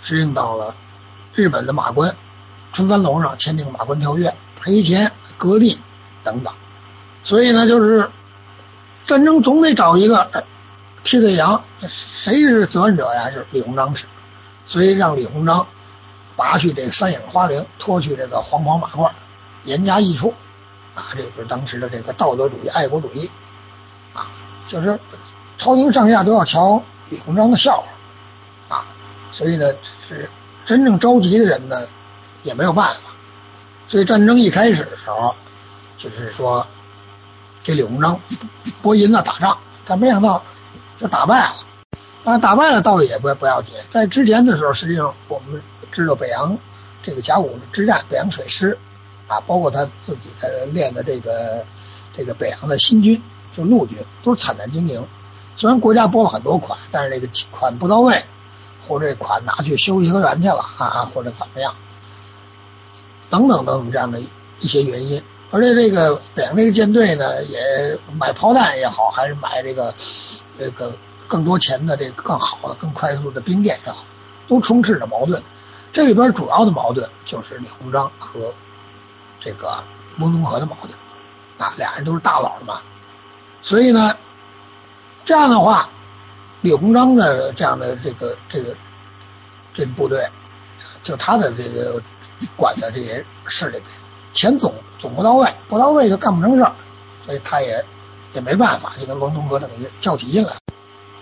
[0.00, 0.74] 适应到了
[1.34, 2.16] 日本的马关
[2.72, 5.12] 春帆楼上签订马关条约，赔钱。
[5.38, 5.80] 割地
[6.22, 6.54] 等等，
[7.24, 8.08] 所以呢，就是
[9.06, 10.44] 战争总得找一个
[11.02, 13.28] 替罪羊，谁是责任者呀？
[13.28, 14.06] 就是李鸿章是，
[14.64, 15.66] 所以让李鸿章
[16.36, 19.10] 拔去这三眼花翎，脱去这个黄袍马褂，
[19.64, 20.32] 严加议处
[20.94, 21.12] 啊！
[21.16, 23.30] 这就是当时的这个道德主义、爱国主义
[24.12, 24.30] 啊，
[24.66, 24.98] 就是
[25.56, 27.82] 朝廷上下都要瞧李鸿章的笑
[28.68, 28.86] 话啊！
[29.30, 29.72] 所以呢，
[30.08, 30.28] 是
[30.64, 31.88] 真正着急的人呢，
[32.42, 33.00] 也没有办法。
[33.88, 35.34] 所以战争一开始的时候，
[35.96, 36.66] 就是说
[37.62, 38.20] 给李鸿章
[38.80, 40.42] 拨银子打仗，但没想到
[40.96, 41.56] 就打败了。
[42.24, 46.56] 啊，打败了倒也不不要紧，在之前的时候，实际上我们知道北洋
[47.02, 48.78] 这个甲午之战，北洋水师
[49.32, 51.64] 啊，包括他自己的练的这个
[52.12, 55.06] 这个北洋的新军，就陆军，都是惨淡经营。
[55.56, 58.22] 虽然国家拨了很多款，但是这个款不到位，
[58.86, 61.74] 或者款拿去修颐和园去了啊，或者怎么样。
[63.30, 69.94] 等等等等这样的一些原因，而且这个北洋这个舰队呢，也买炮弹也好，还是买这个
[70.58, 70.94] 这个
[71.26, 74.04] 更多钱的这个更好的、更快速的兵舰也好，
[74.46, 75.42] 都充斥着矛盾。
[75.92, 78.52] 这里边主要的矛盾就是李鸿章和
[79.42, 79.82] 这个
[80.18, 80.92] 翁同龢的矛盾
[81.58, 82.80] 啊，俩人都是大佬嘛，
[83.60, 84.16] 所以呢，
[85.24, 85.88] 这样的话，
[86.60, 88.76] 李鸿章的这样的这个这个
[89.74, 90.26] 这个部队，
[91.02, 92.02] 就他的这个。
[92.56, 93.84] 管的这些事里边，
[94.32, 96.72] 钱总总不到位，不到位就干不成事儿，
[97.24, 97.84] 所以他也
[98.32, 100.52] 也没办法，就跟翁同龢等于较起劲来。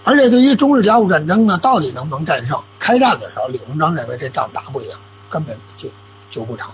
[0.03, 2.59] 而且对于中日甲午战争呢，到底能不能战胜？
[2.79, 4.89] 开战的时候，李鸿章认为这仗打不赢，
[5.29, 5.91] 根本就
[6.31, 6.71] 就不成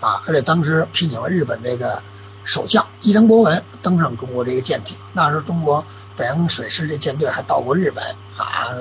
[0.00, 0.22] 啊！
[0.26, 2.02] 而且当时聘请了日本这个
[2.44, 5.84] 首相伊藤博文登上中国这个舰艇，那时候中国
[6.16, 8.04] 北洋水师这舰队还到过日本
[8.36, 8.72] 啊，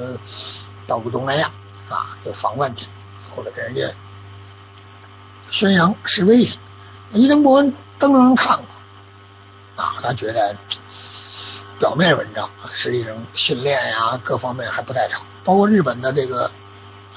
[0.88, 1.52] 到过东南亚
[1.90, 2.86] 啊，就访问去，
[3.36, 3.94] 或者跟人家。
[5.52, 6.58] 宣扬示威去，
[7.12, 10.56] 伊藤博文登上看过啊，他觉得
[11.80, 15.22] 表面文章，实际上训练呀各方面还不太成。
[15.44, 16.52] 包括日本的这个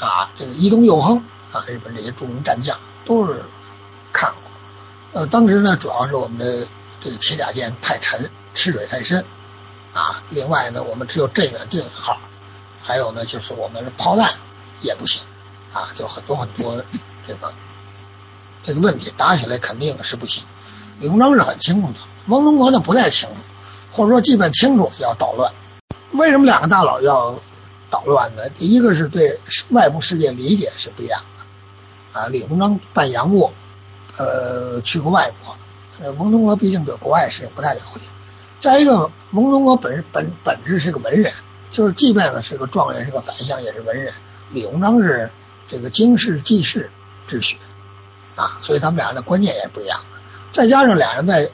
[0.00, 1.18] 啊，这个伊东佑亨
[1.52, 3.44] 啊，日本这些著名战将都是
[4.12, 5.20] 看过。
[5.20, 6.66] 呃，当时呢，主要是我们的
[7.00, 9.24] 这个铁甲舰太沉，吃水太深
[9.92, 10.22] 啊。
[10.30, 12.18] 另外呢，我们只有镇远、定远号，
[12.80, 14.30] 还有呢，就是我们的炮弹
[14.80, 15.22] 也不行
[15.72, 16.82] 啊，就很多很多
[17.26, 17.52] 这个
[18.62, 20.44] 这个问题，打起来肯定是不行。
[20.98, 21.98] 李鸿章是很清楚的，
[22.28, 23.36] 翁同龢呢不太清楚，
[23.90, 25.52] 或者说基本清楚要捣乱。
[26.12, 27.40] 为什么两个大佬要
[27.90, 28.48] 捣乱呢？
[28.50, 29.40] 第一个是对
[29.70, 32.26] 外部世界理解是不一样的啊。
[32.28, 33.52] 李鸿章办洋务，
[34.22, 35.56] 呃，去过外国，
[36.00, 38.00] 呃，翁同龢毕竟对国外事情不太了解。
[38.60, 41.32] 再一个，翁同龢本本本质是个文人，
[41.70, 44.14] 就是即便呢是个状元，是个宰相，也是文人。
[44.50, 45.30] 李鸿章是
[45.66, 46.90] 这个经世济世
[47.26, 47.56] 之学
[48.36, 50.00] 啊，所以他们俩的观念也不一样。
[50.52, 51.50] 再加上俩人在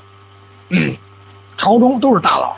[1.57, 2.57] 朝中都是大佬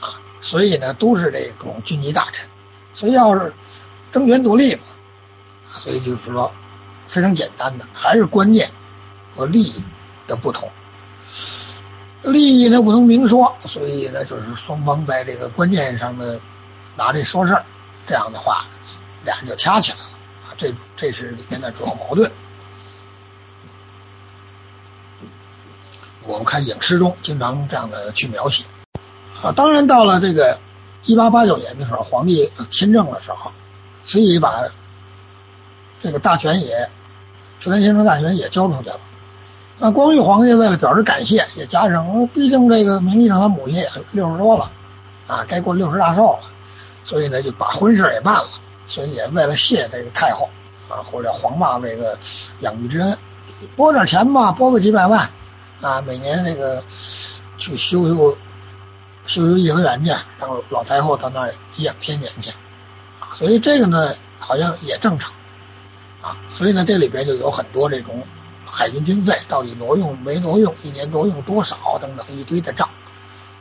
[0.00, 2.48] 啊，所以呢都是这种军机大臣，
[2.92, 3.52] 所以要是
[4.12, 4.82] 争权夺利嘛，
[5.66, 6.52] 所以就是说
[7.08, 8.70] 非常简单的，还是观念
[9.34, 9.84] 和利益
[10.26, 10.70] 的不同。
[12.22, 16.40] 利益呢不能明说，所以呢就是双方在这个关键上呢
[16.96, 17.64] 拿这说事儿，
[18.06, 18.66] 这样的话
[19.24, 20.04] 俩人就掐起来了
[20.46, 22.32] 啊，这这是里面的主要矛盾。
[26.26, 28.64] 我们看影视中经常这样的去描写
[29.42, 30.58] 啊，当然到了这个
[31.04, 33.52] 一八八九年的时候，皇帝亲政的时候，
[34.02, 34.62] 慈禧把
[36.00, 36.88] 这个大权也
[37.60, 38.98] 承天行政大权也交出去了。
[39.78, 44.70] 那光绪皇帝为了表示感谢，也加上，毕竟这个明帝上他母亲也六十多了
[45.26, 46.40] 啊，该过六十大寿了，
[47.04, 48.48] 所以呢就把婚事也办了，
[48.82, 50.48] 所以也为了谢这个太后
[50.88, 52.18] 啊或者皇爸这个
[52.60, 53.18] 养育之恩，
[53.76, 55.30] 拨点钱吧，拨个几百万。
[55.80, 56.82] 啊，每年那个
[57.58, 58.38] 去修修
[59.26, 60.10] 修修颐和园去，
[60.40, 62.52] 让老太后到那儿颐养天年去，
[63.34, 65.30] 所以这个呢好像也正常
[66.22, 66.38] 啊。
[66.52, 68.22] 所以呢这里边就有很多这种
[68.76, 72.88] 海军军费到底挪用没挪用，一年挪用多少等等一堆的账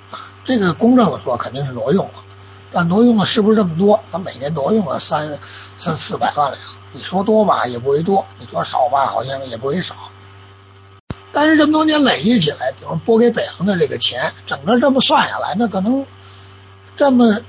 [0.10, 0.34] 啊。
[0.44, 2.24] 这个公正的说肯定是挪用了，
[2.72, 4.04] 但挪用的是不是这么多？
[4.12, 5.38] 他每年挪用了三
[5.78, 6.60] 三四百万两，
[6.92, 9.96] 你说多吧也不为多，你说少吧好像也不为少。
[11.32, 16.08] 但是这么多年累积起来，比如拨给北洋的这个钱，整个这么算下来，那可能
[16.96, 17.42] 这么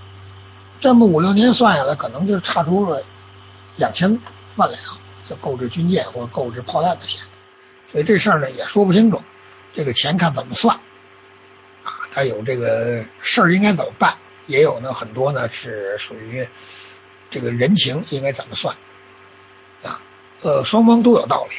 [0.80, 3.00] 这么五六年算下来，可能就差出了
[3.76, 4.20] 两千
[4.56, 4.82] 万两，
[5.26, 7.22] 就购置军舰或者购置炮弹的钱。
[7.94, 9.22] 所以这事儿呢也说不清楚，
[9.72, 10.74] 这个钱看怎么算
[11.84, 12.10] 啊？
[12.10, 14.14] 他有这个事儿应该怎么办？
[14.48, 16.48] 也有呢很多呢是属于
[17.30, 18.74] 这个人情应该怎么算
[19.84, 20.02] 啊？
[20.42, 21.54] 呃，双方都有道理。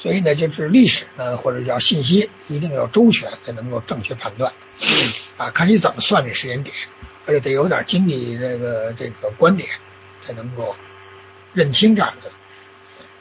[0.00, 4.52] 所以呢，就是历史呢，或者叫信息，一定要周全才能够正确判断。
[5.36, 6.74] 啊，看你怎么算这时间点，
[7.26, 9.70] 而且得有点经济这个这个观点，
[10.26, 10.74] 才能够
[11.54, 12.30] 认清这样的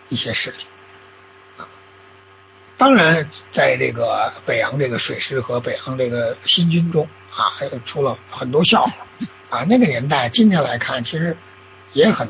[0.10, 0.68] 一些事情。
[2.78, 9.08] 当然，在这个北洋这个水师和北洋这个新军中啊，还出了很多笑话。
[9.50, 11.38] 啊，那个年代，今天来看，其实
[11.94, 12.28] 也很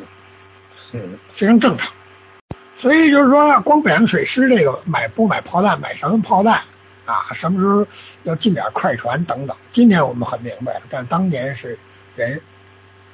[0.91, 1.91] 嗯非常正常。
[2.77, 6.61] 所以就是说，光北洋水师这个买不买炮弹，买什么炮弹
[7.05, 7.33] 啊？
[7.33, 7.87] 什么时候
[8.23, 9.57] 要进点快船等等？
[9.71, 11.79] 今天我们很明白了，但当年是
[12.15, 12.41] 人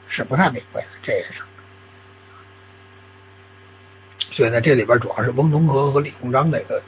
[0.08, 1.42] 是不太明白的这些事。
[4.34, 6.82] 所以呢，这里边主要是翁同龢和李鸿章那个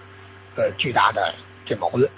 [0.55, 1.33] 呃巨大的
[1.65, 2.09] 这矛盾。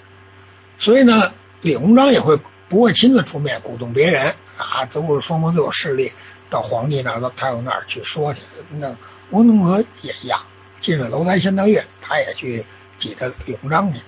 [0.78, 4.84] 所以呢，李鸿章也会不会亲自出面鼓动别人啊？
[4.86, 6.12] 都是双方都有势力
[6.50, 8.96] 到皇帝那儿到太后那儿去说去那。
[9.30, 10.46] 翁同龢也一样，
[10.78, 12.64] 进了楼台先得月，他也去
[12.96, 14.00] 挤他李鸿章去，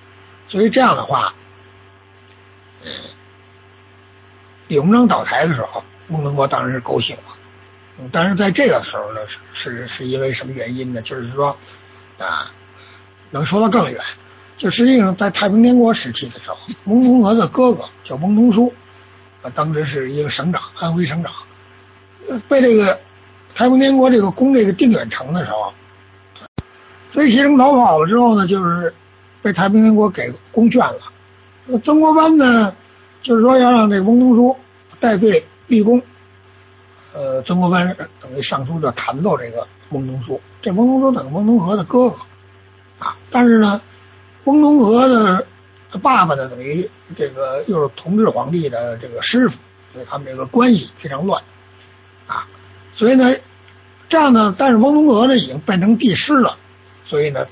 [0.47, 1.33] 所以这样的话，
[2.81, 2.89] 嗯，
[4.69, 11.01] 李鸿章倒台的时候，翁同龢当然是高兴了，但是在这个时候呢，是是是因为什么原因呢？
[11.01, 11.57] 就是说
[12.17, 12.53] 啊，
[13.31, 13.99] 能说到更远，
[14.57, 18.73] 就实际上在太平天国时期的时候，翁同龢的哥哥叫翁同书，
[19.41, 21.33] 啊，当时是一个省长，安徽省长，
[22.47, 22.99] 被这个。
[23.55, 25.73] 太平天国这个攻这个定远城的时候，
[27.09, 28.93] 飞骑生逃跑了之后呢，就是
[29.41, 30.99] 被太平天国给攻陷了。
[31.83, 32.75] 曾国藩呢，
[33.21, 34.55] 就是说要让这翁同书
[34.99, 36.01] 带队立功。
[37.13, 40.39] 呃，曾国藩等于上书就弹奏这个翁同书。
[40.61, 42.19] 这翁同书等于翁同龢的哥哥
[42.99, 43.81] 啊，但是呢，
[44.43, 45.47] 翁同龢的
[46.01, 49.57] 爸爸呢，等于这个又是同治皇帝的这个师傅，
[49.93, 51.43] 所以他们这个关系非常乱
[52.27, 52.47] 啊。
[52.93, 53.35] 所以呢。
[54.11, 56.57] 这样呢，但是翁同龢呢已经变成帝师了，
[57.05, 57.45] 所以呢，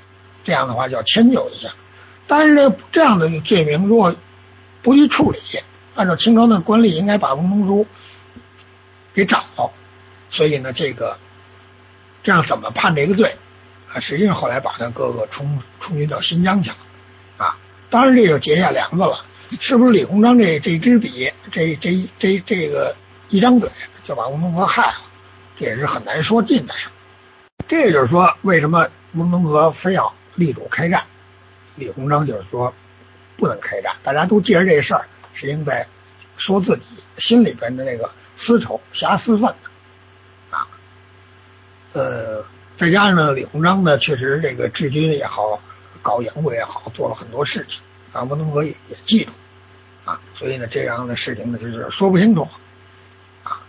[0.44, 1.70] 这样的话就要迁就一下。
[2.26, 4.16] 但是呢，这样的罪名如果
[4.82, 5.38] 不去处理，
[5.94, 7.86] 按照清朝的官吏应该把翁同书
[9.14, 9.72] 给斩了。
[10.32, 11.20] 所以呢，这个
[12.24, 13.36] 这样怎么判这个罪？
[14.02, 16.78] 实际上后来把他哥哥冲冲军到新疆去了，
[17.38, 17.58] 啊，
[17.90, 19.26] 当然这就结下梁子了。
[19.62, 22.96] 是不是李鸿章这这支笔，这这这这个
[23.30, 23.70] 一张嘴
[24.04, 25.02] 就把翁同龢害了？
[25.58, 26.90] 这也是很难说尽的事。
[27.68, 31.06] 这就是说，为什么翁同龢非要力主开战？
[31.76, 32.74] 李鸿章就是说
[33.38, 33.96] 不能开战。
[34.04, 35.88] 大家都借着这事儿，实际上在
[36.36, 36.84] 说自己
[37.18, 39.56] 心里边的那个私仇、侠私愤
[40.50, 40.68] 啊。
[41.94, 42.44] 呃，
[42.78, 45.60] 再加上呢，李鸿章呢，确实这个治军也好，
[46.04, 47.82] 搞洋务也好，做了很多事情。
[48.14, 49.32] 啊，翁同龢也也记住，
[50.06, 52.48] 啊，所以呢，这样的事情呢，就是说不清楚，
[53.44, 53.60] 啊，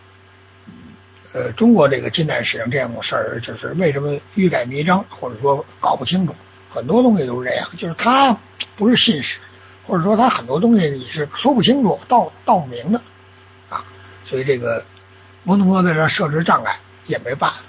[1.35, 6.35] 呃，中国这个近代史上这样的事儿，就是为什么欲盖弥彰，或者说搞不清楚，
[6.71, 8.39] 很多东西都是这样，就是他
[8.77, 9.41] 不是信史，
[9.87, 13.03] 或者说他很多东西你是说不清楚、道道不明的，
[13.69, 13.85] 啊，
[14.23, 14.87] 所以这个
[15.45, 17.68] 翁同龢在这设置障碍也没办法，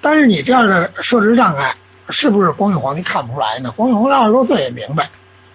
[0.00, 1.74] 但是你这样的设置障碍，
[2.10, 3.72] 是不是光绪皇帝看不出来呢？
[3.72, 5.10] 光绪皇帝二十多岁也明白。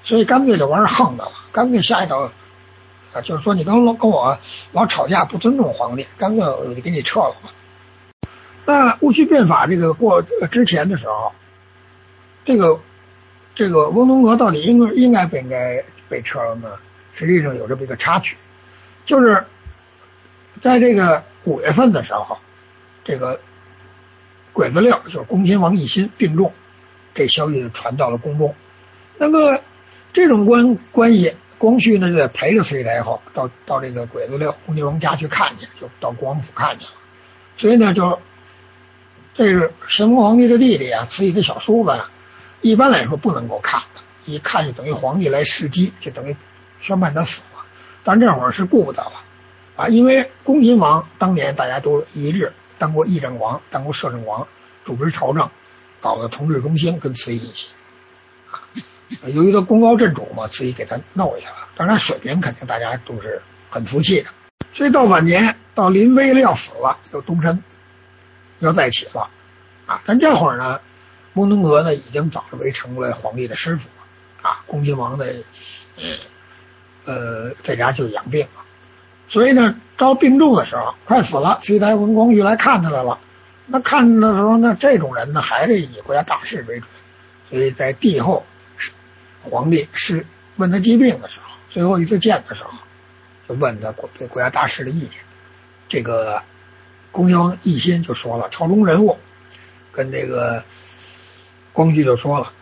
[0.05, 2.29] 所以干脆就玩横的了，干脆下一道
[3.13, 4.37] 啊，就是说你跟跟我
[4.73, 8.29] 老吵架，不尊重皇帝，干脆我就给你撤了吧。
[8.65, 11.31] 那戊戌变法这个过之前的时候，
[12.43, 12.81] 这个
[13.55, 16.71] 这个翁同龢到底应该应该不应该被撤了呢？
[17.13, 18.35] 实际上有这么一个插曲，
[19.05, 19.45] 就是
[20.59, 22.37] 在这个五月份的时候，
[23.05, 23.39] 这个
[24.53, 26.53] 鬼子六就是恭亲王奕欣病重，
[27.13, 28.55] 这消息就传到了宫中，
[29.17, 29.59] 那么。
[30.15, 36.91] 这种关关系，光绪呢就得陪着慈禧太后到到这个鬼子六恭亲王家去看去，就到恭王府看去了。
[37.57, 38.19] 所以呢，就
[39.33, 42.11] 这是咸丰皇帝的弟弟啊，慈禧的小叔子啊，
[42.61, 44.01] 一般来说不能够看的，
[44.31, 46.37] 一看就等于皇帝来试机，就等于
[46.79, 47.65] 宣判他死了。
[48.03, 49.23] 但这会儿是顾不得了
[49.75, 54.45] 啊，因为恭亲王当年大家都一致，当过议政王，当过摄政王，
[54.83, 55.49] 主持朝政，
[56.01, 57.69] 搞的同治中兴，跟慈禧一起
[58.51, 58.59] 啊。
[59.27, 61.69] 由于他功高震主嘛，慈禧给他弄下了。
[61.77, 64.31] 当然水平肯定大家都是很服气的。
[64.73, 67.63] 所以到晚年，到临危了要死了，又东山
[68.59, 69.29] 要再起了
[69.85, 70.01] 啊！
[70.03, 70.81] 但这会儿呢，
[71.35, 74.61] 翁同龢呢已经早就为成为皇帝的师傅了啊。
[74.67, 75.33] 恭亲王的
[77.05, 78.62] 呃在家就养病了，
[79.33, 83.19] 所以呢，招病重的时候，快死了，慈禧太后光绪来看他来了。
[83.65, 86.87] 那看的时候，那这种人呢，还是以国家大事为准，
[87.49, 88.45] 所以在帝后。
[89.41, 90.27] 皇帝是
[90.57, 92.77] 问他疾病的时候，最后一次见的时候，
[93.47, 95.21] 就问他对国家大事的意见。
[95.89, 96.43] 这个
[97.11, 99.17] 恭亲王奕欣就说了，朝中人物
[99.91, 100.63] 跟这个
[101.73, 102.53] 光绪就说了，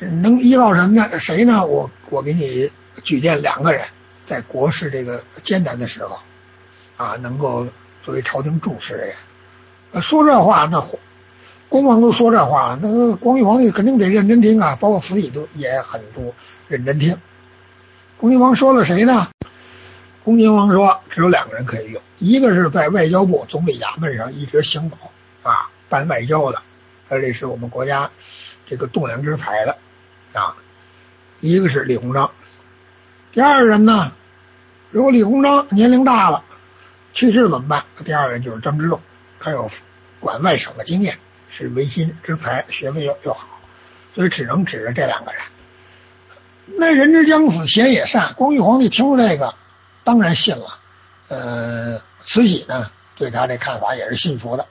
[0.00, 1.20] 能依靠什么呢？
[1.20, 1.64] 谁呢？
[1.64, 2.68] 我我给你
[3.04, 3.82] 举荐两个人，
[4.30, 6.16] 在国事这个艰难的时候
[6.96, 7.66] 啊，能够
[8.00, 9.16] 作为朝廷重视的人。
[10.00, 10.80] 说这话那。
[11.68, 16.34] 恭王都说这话，那个光绪皇帝肯定得认真听啊，包括慈禧都也很多
[16.66, 17.16] 认真听。
[18.18, 19.28] 恭亲王说了谁呢？
[20.24, 24.96] 恭亲王说只有两个人可以用，一个是在外交部总理衙门上一直行走
[25.42, 26.60] 啊，办外交的，
[27.08, 28.10] 而这是我们国家
[28.66, 29.78] 这个栋梁之才的
[30.32, 30.56] 啊。
[31.38, 32.32] 一个是李鸿章。
[33.30, 34.12] 第二人呢，
[34.90, 36.44] 如果李鸿章年龄大了
[37.12, 37.84] 去世怎么办？
[38.04, 39.00] 第二个人就是张之洞，
[39.38, 39.68] 他有
[40.20, 41.18] 管外省的经验。
[41.52, 43.48] 是维新之才，学问又又好，
[44.14, 45.42] 所以只能指着这两个人。
[46.66, 48.34] 那人之将死，贤也善。
[48.34, 49.56] 光绪皇帝听了这个，
[50.04, 50.78] 当然信了。
[51.26, 54.68] 呃，慈禧呢，对他这看法也是信服的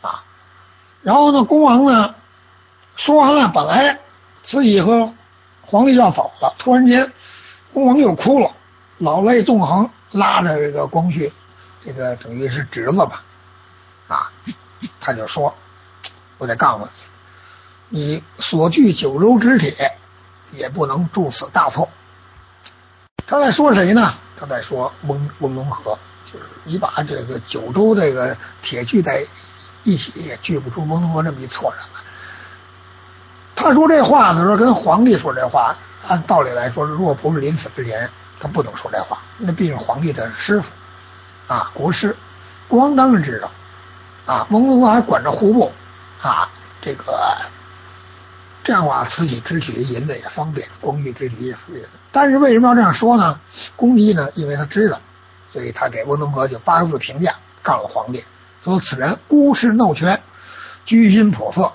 [0.00, 0.24] 啊。
[1.02, 2.16] 然后呢，恭王呢，
[2.96, 4.00] 说完了，本来
[4.42, 5.14] 慈禧和
[5.60, 7.12] 皇帝要走了，突然间，
[7.72, 8.56] 恭王又哭了，
[9.02, 11.32] 老泪纵横，拉着这个光绪，
[11.80, 13.24] 这个等于是侄子吧，
[14.06, 14.30] 啊，
[15.00, 15.52] 他就说。
[16.38, 16.88] 我得告诉
[17.88, 19.72] 你，你所据九州之铁，
[20.52, 21.88] 也不能铸此大错。
[23.26, 24.14] 他在说谁呢？
[24.36, 29.24] 他在说翁翁同龢，就是你把这个九州这个铁聚在
[29.82, 32.00] 一起，也聚不出翁同龢这么一错人来。
[33.56, 35.76] 他说这话的时候，跟皇帝说这话，
[36.06, 38.10] 按道理来说，如果不是临死之前，
[38.42, 39.22] 他不能说这话。
[39.38, 40.72] 那毕竟皇帝的师傅
[41.46, 42.16] 啊，国师，
[42.66, 43.50] 国王当然知道
[44.26, 44.48] 啊。
[44.50, 45.72] 翁同龢还管着户部。
[46.20, 47.36] 啊，这个
[48.62, 51.84] 这样的话，慈禧支取银子也方便，光绪支取也方便。
[52.12, 53.40] 但是为什么要这样说呢？
[53.74, 55.00] 恭帝呢，因为他知道，
[55.48, 58.24] 所以他给翁同龢就八个字评价，告诉皇帝
[58.62, 60.22] 说：“此人孤事弄权，
[60.84, 61.72] 居心叵测。”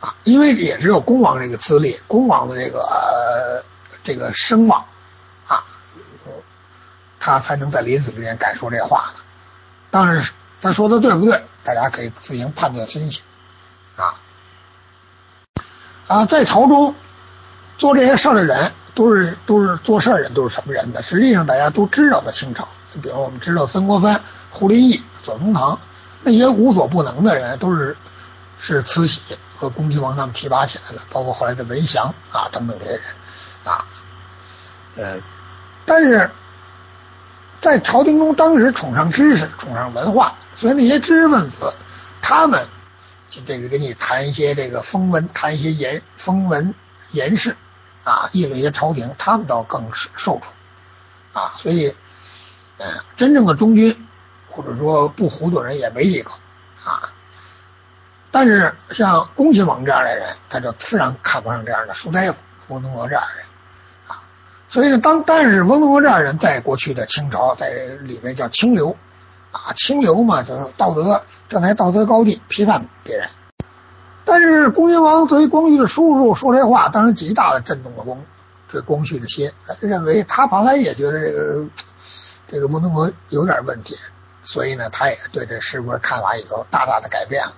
[0.00, 3.64] 啊，因为也只有恭王这个资历，恭王的这个
[4.02, 4.86] 这个声望，
[7.20, 9.20] 他才能在临死之前敢说这话呢。
[9.92, 10.24] 当然，
[10.60, 11.44] 他说的对不对？
[11.62, 13.22] 大家可以自行判断分析，
[13.94, 14.14] 啊，
[16.06, 16.94] 啊，在朝中
[17.76, 21.02] 做这些事儿的人，都是都是做事儿人，都是什么人呢？
[21.02, 22.66] 实际上大家都知道的清朝，
[23.02, 25.78] 比如我们知道曾国藩、胡林翼、左宗棠
[26.22, 27.96] 那些无所不能的人，都是
[28.58, 33.02] 是慈禧和恭亲王他们提拔起来的，包括后来的文祥啊等等这些人
[33.64, 33.84] 啊，
[34.96, 35.20] 呃，
[35.84, 36.30] 但是
[37.60, 41.72] 在朝廷中，当时崇尚知识，崇尚文化，所以那些知识分子，
[42.22, 42.66] 他们
[43.28, 43.42] 就。
[43.42, 46.74] 这个跟你谈一些这个风文，谈一些言风文
[47.12, 47.56] 言事
[48.02, 50.52] 啊，议论一些朝廷，他们倒更是受宠
[51.32, 51.52] 啊。
[51.56, 51.94] 所以，
[52.78, 54.08] 嗯，真正的忠君
[54.48, 56.30] 或者说不糊涂人也没几个
[56.84, 57.12] 啊。
[58.30, 62.38] 但是像恭亲王这样的人，他就自然看不上这样的苏大夫、
[62.68, 63.46] 翁同龢这样的人。
[64.70, 68.96] 所以呢，当但是翁同龢这样人在过去的清朝在里面叫清流。
[69.52, 73.28] 啊，清流嘛，就是道德站在道德高地批判别人。
[74.24, 78.16] 但是恭亲王作为光绪的叔叔说这话，当然极大的震动了光
[78.68, 79.50] 这光绪的心，
[79.80, 81.66] 认为他本来也觉得这个
[82.46, 83.96] 这个翁同和有点问题，
[84.44, 87.52] 所以呢，他也对这师傅的看法也就大大的改变了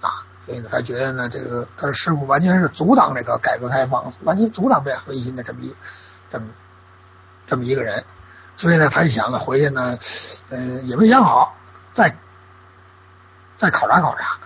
[0.00, 0.24] 啊。
[0.46, 5.74] 所以呢，他觉得呢，这个他的师傅完全是阻挡这个改革开放，完全阻挡变维新的这么一
[6.30, 6.46] 这么
[7.46, 8.04] 这么一个人。
[8.56, 9.96] 所以呢，他一想呢，回去呢，
[10.50, 11.54] 呃，也没想好，
[11.92, 12.16] 再
[13.56, 14.38] 再考察考察。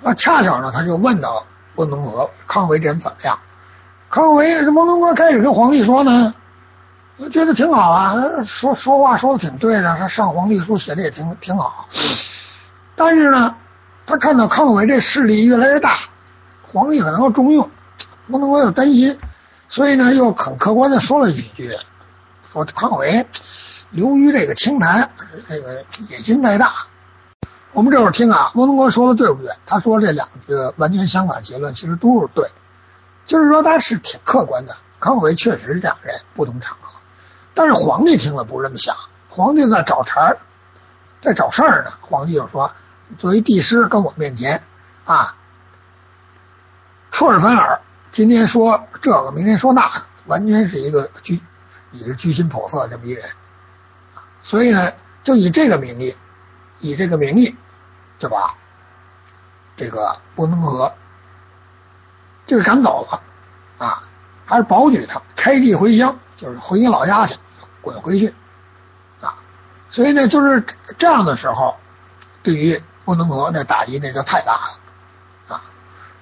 [0.00, 3.38] 那恰巧呢，他就问到翁同龢、康有为这人怎么样？
[4.08, 6.34] 康有为、翁同龢开始跟皇帝说呢，
[7.30, 8.14] 觉得挺好啊，
[8.44, 11.88] 说说话说的挺对的，他上皇帝书写的也挺挺好。
[12.96, 13.54] 但是呢，
[14.06, 15.98] 他看到康有为这势力越来越大，
[16.62, 17.70] 皇帝可能要重用，
[18.28, 19.18] 翁同龢又担心，
[19.68, 21.76] 所以呢，又很客观的说了几句。
[22.50, 23.26] 说康有为
[23.90, 25.12] 流于这个清谈，
[25.48, 26.72] 这个野心太大。
[27.72, 29.52] 我们这会儿听啊，翁同龢说的对不对？
[29.66, 32.50] 他说这两个完全相反结论，其实都是对。
[33.26, 36.98] 就是说他是挺客观的，康有为确实是这样人，不同场合。
[37.52, 38.96] 但是皇帝听了不是这么想，
[39.28, 40.38] 皇帝在找茬儿，
[41.20, 41.92] 在找事儿呢。
[42.00, 42.72] 皇帝就说，
[43.18, 44.62] 作为帝师跟我面前
[45.04, 45.36] 啊，
[47.10, 51.40] 出尔反尔，今天说这个，明天说那个，完全是一个居。
[51.90, 53.24] 也是居心叵测这么一人，
[54.42, 54.92] 所以呢，
[55.22, 56.14] 就以这个名义，
[56.80, 57.56] 以这个名义，
[58.18, 58.54] 就把
[59.74, 60.92] 这个翁同龢
[62.44, 63.22] 就是赶走了
[63.78, 64.02] 啊，
[64.44, 67.38] 还是保举他，开地回乡，就是回你老家去，
[67.80, 68.34] 滚回去
[69.22, 69.36] 啊。
[69.88, 70.62] 所以呢，就是
[70.98, 71.74] 这样的时候，
[72.42, 74.77] 对于翁同龢那打击那就太大了。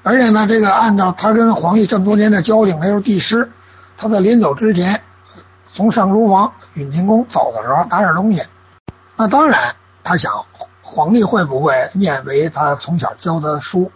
[0.06, 3.50] 而且呢，这个按照他跟皇帝这么多年的交情，他又是帝师，
[3.96, 5.02] 他在临走之前。
[5.66, 8.40] 从上书房允清宫走的时候，拿点东西。
[9.16, 10.46] 那当然，他想
[10.80, 13.90] 皇帝会不会念为他从小教的书，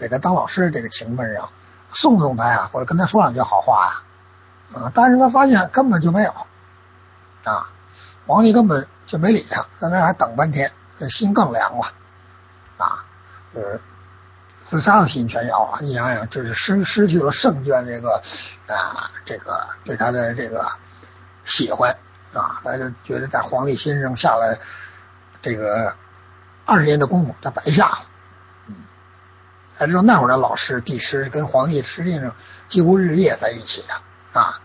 [0.00, 1.48] 给他当老师这个情分上，
[1.92, 4.80] 送送他呀，或者跟他说两句好话呀？
[4.80, 6.34] 啊，但是他发现根本就没有
[7.44, 7.68] 啊，
[8.26, 10.72] 皇帝根本就没理他，在那还等半天，
[11.08, 11.84] 心更凉了
[12.78, 13.04] 啊，
[13.54, 13.80] 就是，
[14.64, 15.78] 自杀的心全有了。
[15.80, 18.22] 你想想，就是失失去了圣眷这个
[18.68, 20.70] 啊，这个对他的这个。
[21.44, 21.98] 喜欢
[22.32, 24.60] 啊，他就觉得在皇帝心上下了
[25.42, 25.96] 这个
[26.64, 27.98] 二十年的功夫，他白下了。
[28.68, 28.76] 嗯，
[29.72, 32.36] 才知道那会儿的老师、帝师跟皇帝实际上
[32.68, 34.60] 几乎日夜在一起的啊，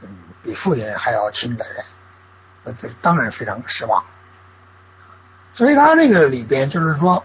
[0.00, 0.08] 嗯，
[0.42, 1.84] 比父亲还要亲的人，
[2.78, 4.02] 这当然非常失望。
[5.52, 7.22] 所以他这个里边就是说，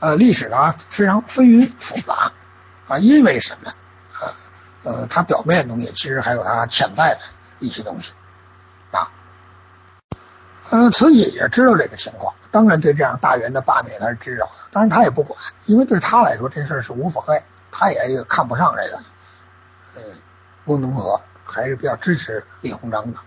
[0.00, 2.32] 呃，历史呢非常纷纭复杂
[2.88, 3.72] 啊，因为什么？
[4.82, 7.20] 呃呃，他表面的东西其实还有他潜在的。
[7.62, 8.12] 一些东西
[8.90, 9.12] 啊，
[10.70, 19.02] 呃，慈禧也知道这个情况，当然对这样大员的罢免他是知道的，当然他也不管，因为对他来说这事儿是无所谓，他也看不上这个，
[19.96, 20.02] 呃，
[20.64, 23.18] 翁同龢还是比较支持李鸿章的，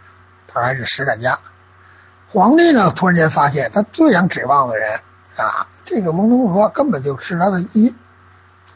[0.47, 1.37] 他还是实干家。
[2.29, 4.99] 皇帝呢，突然间发现他最想指望的人
[5.37, 7.95] 啊，这个翁同龢根本就是他的一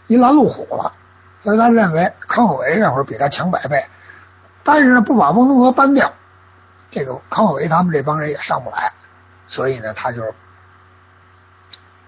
[0.08, 0.94] 一拦路虎了，
[1.40, 3.86] 所以他认为康有为那会儿比他强百倍。
[4.64, 6.14] 但是呢，不把翁同龢搬掉，
[6.90, 8.94] 这个康有为他们这帮人也上不来，
[9.48, 10.24] 所以呢，他就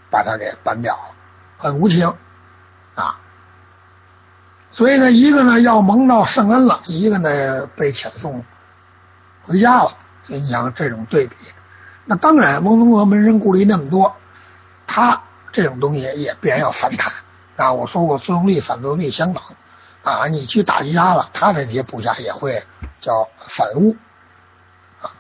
[0.10, 1.16] 把他给搬掉了，
[1.58, 2.16] 很无情
[2.96, 3.20] 啊。
[4.72, 8.44] 所以呢，一个呢要蒙到圣恩了，一个呢被遣送
[9.44, 9.92] 回家了。
[10.24, 11.36] 所以你想这种对比，
[12.06, 14.16] 那当然翁同龢门生故吏那么多，
[14.92, 15.22] 他
[15.52, 17.14] 这种东西也必然要反弹
[17.56, 17.74] 啊。
[17.74, 19.44] 我说过，作用力反作用力相等。
[20.02, 22.64] 啊，你去打击他了，他的这些部下也会
[23.02, 23.98] 叫反乌
[25.02, 25.12] 啊。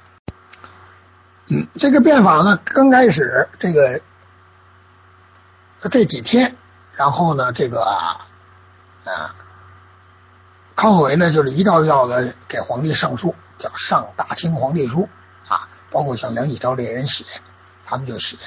[1.47, 4.01] 嗯，这个变法呢，刚开始这个
[5.79, 6.55] 这几天，
[6.95, 9.35] 然后呢，这个啊，
[10.77, 15.09] 康有为呢，就是一道一道的给皇帝上书，叫上大清皇帝书
[15.49, 17.25] 啊，包括像梁启超这些人写，
[17.85, 18.37] 他们就写。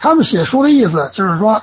[0.00, 1.62] 他们写书的意思就是说，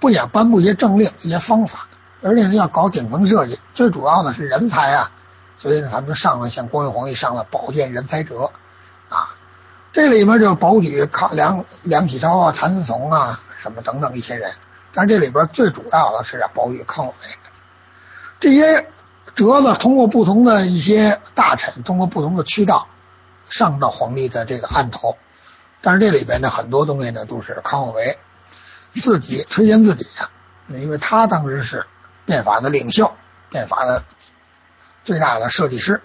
[0.00, 1.86] 不仅颁布一些政令、一些方法，
[2.20, 5.12] 而且呢要搞顶层设计，最主要的是人才啊。
[5.56, 8.50] 所以呢，他们就上了向光绪皇帝上了宝剑人才折
[9.08, 9.34] 啊。
[9.92, 14.52] 这里面就保举康梁梁启超啊、谭嗣同啊什么等等一些人，
[14.92, 17.16] 但这里边最主要的是保举康有为。
[18.40, 18.88] 这些
[19.34, 22.88] 折子通过不同的一些大臣，通过不同的渠道
[23.48, 25.16] 上到皇帝的这个案头，
[25.80, 28.18] 但是这里边呢很多东西呢，都是康有为
[28.94, 30.04] 自己推荐自己
[30.68, 31.86] 的，因为他当时是
[32.26, 33.14] 变法的领袖，
[33.50, 34.04] 变法的
[35.04, 36.02] 最大的设计师。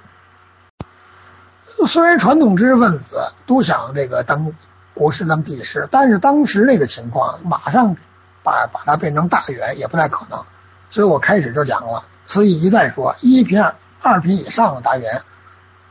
[1.87, 4.53] 虽然传统知识分子都想这个当
[4.93, 7.97] 国师当帝师，但是当时那个情况，马上
[8.43, 10.45] 把把它变成大员也不太可能。
[10.89, 13.59] 所以我开始就讲了，此以一再说，一品、
[14.01, 15.23] 二品以上的大员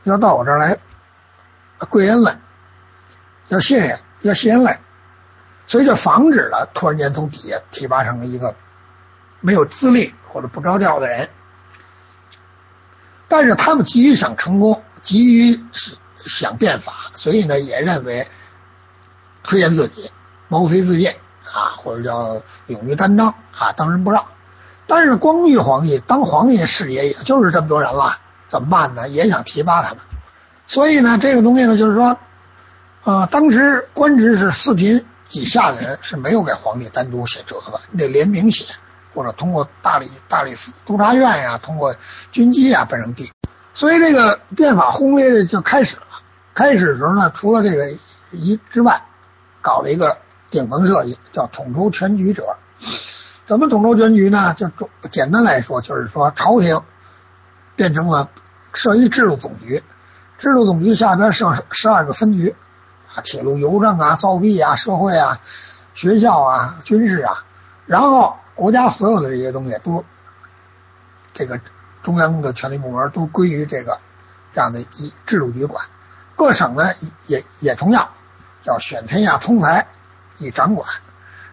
[0.03, 0.77] 要到我这儿来
[1.89, 2.39] 跪恩来，
[3.49, 4.79] 要谢谢，要谢恩来，
[5.65, 8.55] 所以就防止了突然间从底下提拔成了一个
[9.41, 11.29] 没有资历或者不着调的人。
[13.27, 15.59] 但是他们急于想成功，急于
[16.15, 18.27] 想变法，所以呢也认为
[19.43, 20.11] 推荐自己，
[20.47, 21.15] 毛遂自荐
[21.53, 24.23] 啊，或者叫勇于担当啊，当仁不让。
[24.85, 29.09] 但是光绪皇帝当皇帝的视野也就是这么多人了，怎么办呢？
[29.09, 29.99] 也想提拔他们，
[30.67, 32.17] 所以呢，这个东西呢，就是说，
[33.05, 38.65] 呃，当时官职是四品以下的人是没有给皇帝单独写折子，你得联名写，
[39.13, 41.95] 或者通过大理大理寺督察院呀，通过
[42.31, 43.29] 军机呀奔上递。
[43.73, 46.03] 所以这个变法轰烈的就开始了。
[46.53, 47.91] 开始的时候呢，除了这个
[48.31, 49.03] 一之外，
[49.61, 52.55] 搞了一个顶层设计，叫统筹全局者。
[53.45, 54.53] 怎么统筹全局呢？
[54.53, 54.69] 就
[55.11, 56.79] 简单来说，就是说朝廷
[57.75, 58.29] 变成了
[58.71, 59.83] 设一制度总局，
[60.37, 62.55] 制度总局下边设十二个分局
[63.21, 65.39] 铁路、邮政啊、造币啊、社会啊、
[65.93, 67.43] 学校啊、军事啊，
[67.85, 70.03] 然后国家所有的这些东西都
[71.33, 71.59] 这个
[72.01, 73.99] 中央的权力部门都归于这个
[74.51, 75.85] 这样的一制度局管，
[76.35, 76.83] 各省呢
[77.27, 78.09] 也也同样
[78.61, 79.87] 叫选天下通才
[80.37, 80.87] 以掌管，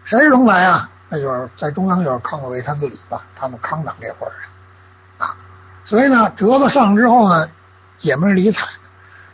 [0.03, 0.89] 谁是通才啊？
[1.09, 4.35] 那就是在中央就是康有为他自己吧，他们康党这伙人
[5.17, 5.35] 啊，
[5.83, 7.49] 所以呢，折子上之后呢，
[7.99, 8.67] 也没人理睬。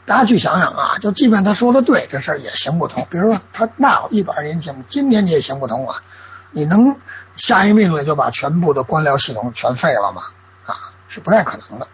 [0.07, 3.05] 大家去想想啊，就即便他说的对，这事儿也行不通。
[3.11, 6.01] 比如说他那一百年前，今天你也行不通啊。
[6.51, 6.95] 你能
[7.35, 10.23] 下一命令就把全部的官僚系统全废了吗？
[10.65, 11.87] 啊，是不太可能的。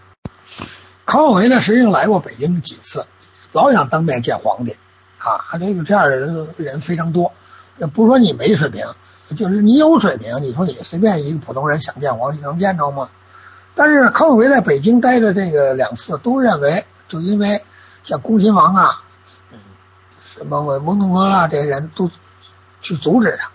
[1.06, 3.06] 康有为呢，实际上来过北京几次，
[3.52, 4.78] 老想当面见皇帝
[5.18, 7.34] 啊，这个这样的人人非常多。
[7.94, 8.86] 不是说你没水平。
[9.36, 13.10] 就是你有水平，你说你随便一个普通人想见皇帝能见着吗？
[13.74, 17.64] 但是康有为在北京待的这个两次，都认为就因为
[18.04, 19.04] 像恭亲王啊，
[19.52, 19.60] 嗯，
[20.12, 22.12] 什么翁同龢啊这些人都
[22.82, 23.50] 去阻止他。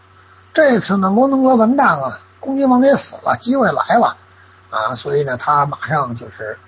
[0.52, 4.16] 这次呢，翁同龢完蛋了，恭亲王也死了，机会来了
[4.70, 6.58] 啊，所以呢，他马上就是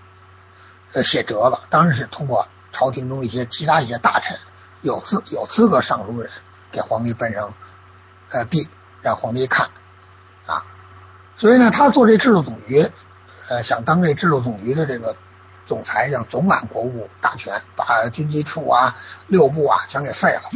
[0.93, 4.39] 呃写折了，当然是通过朝廷中一些其他一些大臣
[4.81, 6.31] 有资有资格上书人
[6.71, 7.55] 给皇帝奔上
[8.31, 8.69] 呃递。
[9.03, 9.71] 让皇帝看，
[10.45, 10.63] 啊，
[11.35, 12.87] 所以呢，他做这制度总局，
[13.49, 15.17] 呃，想当这制度总局的这个
[15.71, 18.97] 总裁，想总揽国务大权，把军机处啊、
[19.29, 20.51] 六部啊全给废了，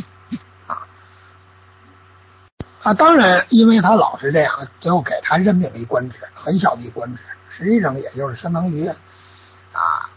[0.66, 0.88] 啊，
[2.82, 8.88] 啊，当然，因为他老是这样，最后给他任命一官职，很小的一官职，实际上也就是相当于
[9.72, 10.10] 啊，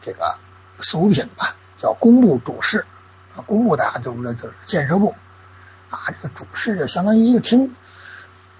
[0.00, 0.36] 这个
[0.78, 2.84] 俗品吧，叫工部主事，
[3.46, 5.14] 工部大家都知道就是建设部。
[5.90, 7.76] 啊，这个主事就相当于一个厅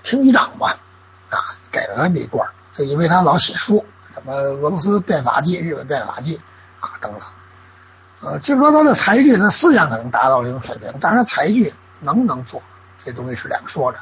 [0.04, 0.78] 厅局长吧，
[1.30, 6.40] 啊，给了他这么一官，就因为他老写书，什么俄罗斯变法记、日本变法记
[6.80, 7.22] 啊等等，
[8.20, 12.62] 呃，就说他的才具，他思想可能达到这种水平，但是他才具能不能做，
[12.98, 13.98] 这东西是两说着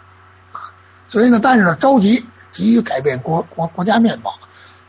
[0.53, 0.71] 啊。
[1.07, 4.39] 所以呢，但是呢，着急急于改变国国国家面貌，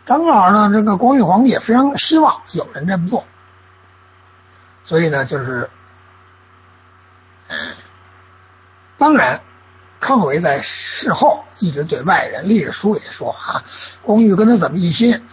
[0.05, 3.25] 正好呢，这个光绪皇帝也非常希望有人这么做，
[4.83, 5.69] 所以呢，就是。
[8.95, 9.41] 当然，
[9.99, 13.63] 康有为在事后一直对外人、历史书也说啊，
[14.01, 15.27] 光绪跟他怎么一心，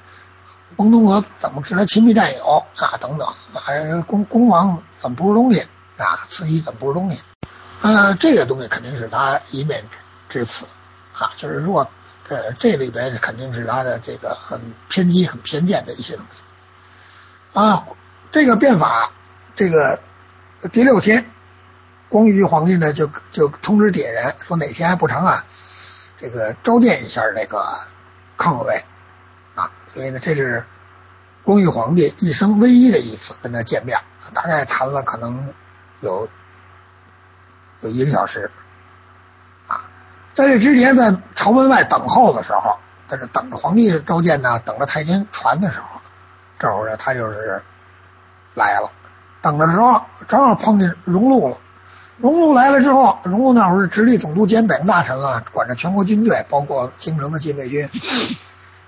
[0.76, 5.60] 翁同龢怎么是他亲密战友啊等等，啊，恭恭王怎么不是东西
[5.96, 7.20] 啊，慈禧怎么不是东西？
[7.80, 9.84] 呃，这个东西肯定是他一面
[10.28, 10.66] 之词
[11.12, 11.88] 啊，就是说，
[12.28, 17.86] 呃，这里边肯定是他的这个很偏激、很偏见的一些东西啊。
[18.32, 19.12] 这个变法，
[19.54, 20.02] 这个
[20.72, 21.30] 第六天。
[22.16, 25.44] 光绪皇帝呢，就就通知点人说哪天还不成啊，
[26.16, 27.62] 这个召见一下那个
[28.38, 28.82] 康有为
[29.54, 30.64] 啊所以呢，这是
[31.44, 33.98] 光绪皇帝一生唯一的一次跟他见面，
[34.32, 35.52] 大概谈了可能
[36.00, 36.26] 有
[37.82, 38.50] 有一个小时
[39.66, 39.84] 啊。
[40.32, 42.78] 在这之前，在朝门外等候的时候，
[43.08, 46.00] 在这等着皇帝召见呢，等着太监传的时候，
[46.58, 47.62] 这会儿呢，他就是
[48.54, 48.90] 来了。
[49.42, 51.58] 等着的时候，正好碰见荣禄了。
[52.18, 57.86] 荣禄来了之后，荣禄那会儿是直隶总督兼北洋大臣了，管着全国军队，包括京城的禁卫军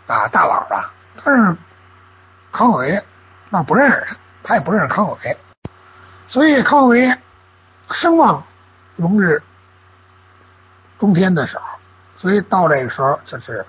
[0.07, 0.95] 啊，大佬啊。
[1.23, 1.57] 但是
[2.51, 3.03] 康有为
[3.51, 5.37] 那不认识他，他也不认识康有为，
[6.27, 7.15] 所以康有为
[7.91, 8.45] 声望
[8.97, 9.43] 荣日
[10.99, 11.65] 中天的时候，
[12.17, 13.67] 所以到这个时候就是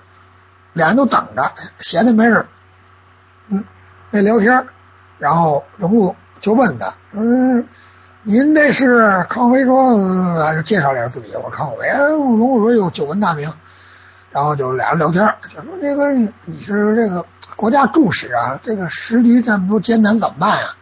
[0.72, 2.46] 俩人都等着，闲的没事
[3.48, 3.62] 嗯，
[4.10, 4.66] 那聊天，
[5.18, 7.68] 然后荣禄就问他，嗯。
[8.22, 11.34] 您这是康有为说，介绍一下自己。
[11.36, 13.50] 我说康有为，荣禄说有久闻大名，
[14.30, 17.24] 然后就俩人聊天，就说这个你是这个
[17.56, 20.76] 国家柱石啊，这个时局这么多艰难怎么办啊？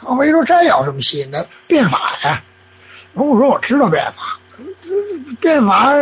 [0.00, 1.46] 康有为说这有什么新的？
[1.66, 2.42] 变法呀！
[3.12, 5.92] 荣禄说我知道变法，这变法，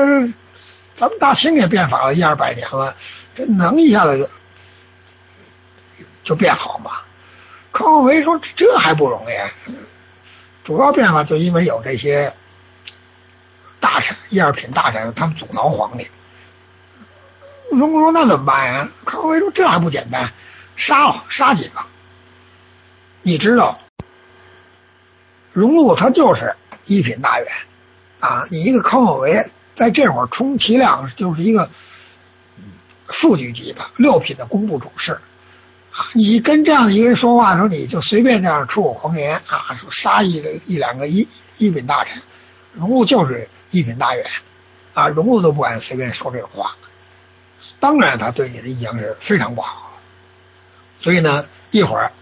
[0.94, 2.94] 咱们大清也变法了一二百年了，
[3.34, 6.92] 这能一下子就就变好吗？
[7.72, 9.74] 康有为说这还不容易。
[10.66, 12.34] 主要变化就因为有这些
[13.78, 16.08] 大臣、一二品大臣，他们阻挠皇帝。
[17.70, 20.32] 荣禄说：“那怎么办呀？”康有为说：“这还不简单，
[20.74, 21.78] 杀了，杀几个。
[23.22, 23.78] 你知道，
[25.52, 27.48] 荣禄他就是一品大员
[28.18, 31.70] 啊，你一个康有为在这会儿充其量就是一个
[33.06, 35.20] 副局级吧，六品的工部主事。”
[36.12, 41.26] 你跟这样一个人说话的时候，你就随便这样出口狂言啊，说杀一个一两个一
[41.58, 42.22] 一品大臣，
[42.72, 44.26] 荣禄就是一品大员
[44.94, 46.76] 啊，荣禄都不敢随便说这种话，
[47.80, 49.98] 当然他对你的印象是非常不好。
[50.98, 52.12] 所以呢，一会儿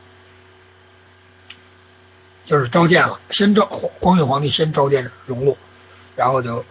[2.44, 3.66] 就是召见了，先召
[4.00, 5.56] 光绪皇帝先召见荣禄，
[6.14, 6.64] 然后就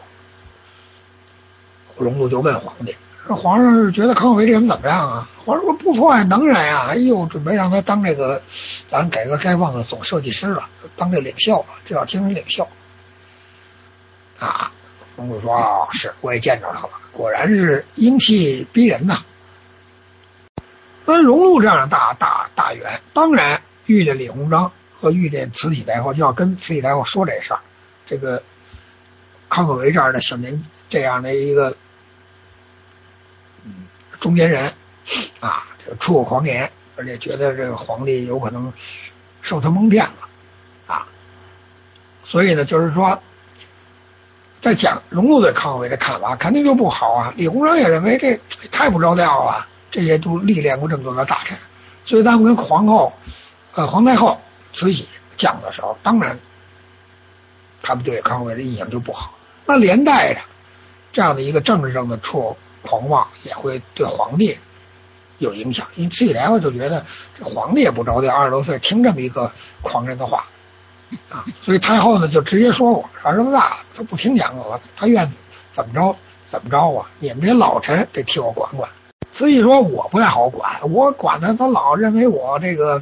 [1.98, 2.96] 荣禄就问皇帝。
[3.28, 5.30] 皇上是觉得康有为这人怎么样啊？
[5.46, 6.88] 皇上说不错呀，能人呀。
[6.90, 8.42] 哎呦，准备让他当这个
[8.90, 12.68] 咱改革开放的总设计师了，当这领袖了，这叫精神领袖。
[14.40, 14.74] 啊，
[15.16, 19.20] 荣禄说啊，是，我也见着他了，果然是英气逼人呐。
[21.06, 27.62] 那荣禄这样的大大大员，当然遇见李鸿章和遇见慈禧太后，就要跟慈禧太后说这事儿。
[28.06, 28.44] 这个
[29.48, 31.78] 康有为这样的小年，这样的一个。
[34.24, 34.72] 中间人
[35.42, 38.72] 啊，这出口狂言，而且觉得这个皇帝有可能
[39.42, 40.30] 受他蒙骗了
[40.88, 41.08] 啊，
[42.24, 43.22] 所以呢，就是说，
[44.62, 47.34] 在讲荣禄对康有为的看法，肯定就不好啊。
[47.36, 48.40] 李鸿章也认为这
[48.72, 51.58] 太不着调了，这些都历练过这么多的大臣，
[52.06, 53.12] 所以他们跟皇后、
[53.76, 54.40] 呃皇太后
[54.72, 55.06] 慈禧
[55.36, 56.40] 讲的时候，当然
[57.82, 59.34] 他们对康有为的印象就不好。
[59.66, 60.40] 那连带着
[61.12, 62.58] 这样的一个政治上的错误。
[62.84, 64.58] 狂妄也会对皇帝
[65.40, 67.06] 有影响，因为慈禧太后就觉得
[67.38, 69.52] 这皇帝也不着调，二十多岁听这么一个
[69.82, 70.46] 狂人的话
[71.30, 75.32] 啊，所以太后呢就直接说过，儿子大了，他不听讲了，他愿
[75.72, 76.16] 怎么着
[76.46, 78.90] 怎么着啊，你们这些老臣得替我管管。
[79.32, 83.02] 慈禧说我不太好管，我管他，他老认为我这个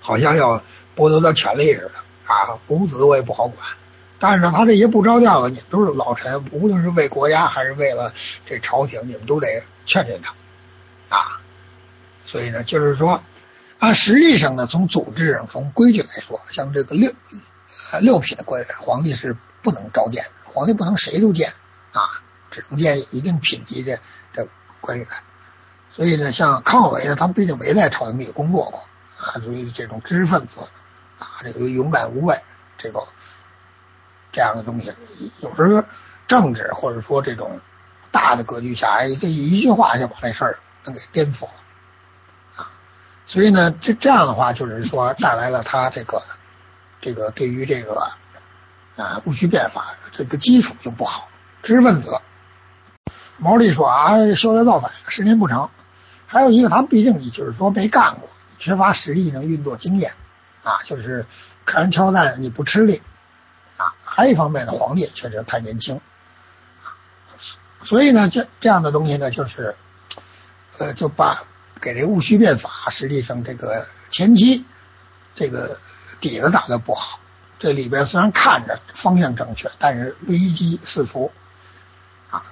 [0.00, 0.62] 好像要
[0.96, 3.58] 剥夺他权利似的啊，公子我也不好管。
[4.18, 8.14] 但是他这些不着调的，你们都是老臣，无论是为国家还是为了
[8.46, 10.34] 这朝廷，你们都得劝劝他
[11.14, 11.40] 啊。
[12.24, 13.22] 所以呢，就是说，
[13.78, 17.12] 按实际上呢，从组织上、从规矩来说，像这个六
[18.00, 21.52] 六品的官员，皇帝是不能召见的，皇帝不能谁都见
[21.92, 22.00] 啊，
[22.50, 23.98] 只能见一定品级的
[24.32, 24.48] 的
[24.80, 25.06] 官员。
[25.90, 28.80] 所以呢，像康有为呢，他毕竟没在朝廷里工作过
[29.18, 30.60] 啊，属于这种知识分子
[31.18, 32.40] 啊，这个勇敢无畏，
[32.78, 33.06] 这个。
[34.34, 34.92] 这样的东西，
[35.40, 35.84] 有时候
[36.26, 37.60] 政治或者说这种
[38.10, 41.52] 大的格局下，哎这一句话就把这事儿能给颠覆了
[42.56, 42.72] 啊！
[43.26, 46.24] 所以呢，这这样的话就是说带来了他这个
[47.00, 48.10] 这个对于这个
[48.96, 51.28] 啊戊戌变法这个基础就不好。
[51.62, 52.20] 知识分子
[53.38, 55.70] 毛利说啊，修道造反十年不成，
[56.26, 58.28] 还有一个他毕竟你就是说没干过，
[58.58, 60.12] 缺乏实际上运作经验
[60.64, 61.24] 啊，就是
[61.64, 63.00] 看人挑担你不吃力。
[63.76, 66.00] 啊，还一方面呢，皇帝确实太年轻，
[67.82, 69.76] 所以呢，这这样的东西呢，就是，
[70.78, 71.42] 呃，就把
[71.80, 74.64] 给这戊戌变法，实际上这个前期
[75.34, 75.76] 这个
[76.20, 77.18] 底子打的不好，
[77.58, 81.32] 这里边虽然看着方向正确，但是危机四伏，
[82.30, 82.44] 啊，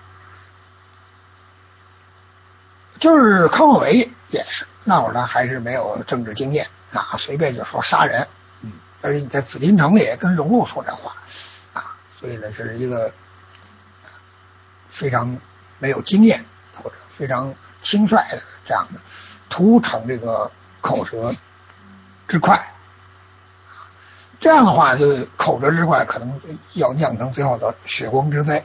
[2.98, 8.26] 就是康有为也是，那会儿他还是没有政治经验啊，随便就说杀人，
[9.02, 11.16] 而且你在紫禁城里跟荣禄说这话
[11.72, 13.12] 啊，所以呢是一个
[14.88, 15.38] 非常
[15.78, 19.00] 没有经验或者非常轻率的这样的，
[19.50, 20.50] 图逞这个
[20.80, 21.34] 口舌
[22.28, 22.74] 之快，
[24.40, 26.40] 这样的话就口舌之快可能
[26.74, 28.64] 要酿成最后的血光之灾。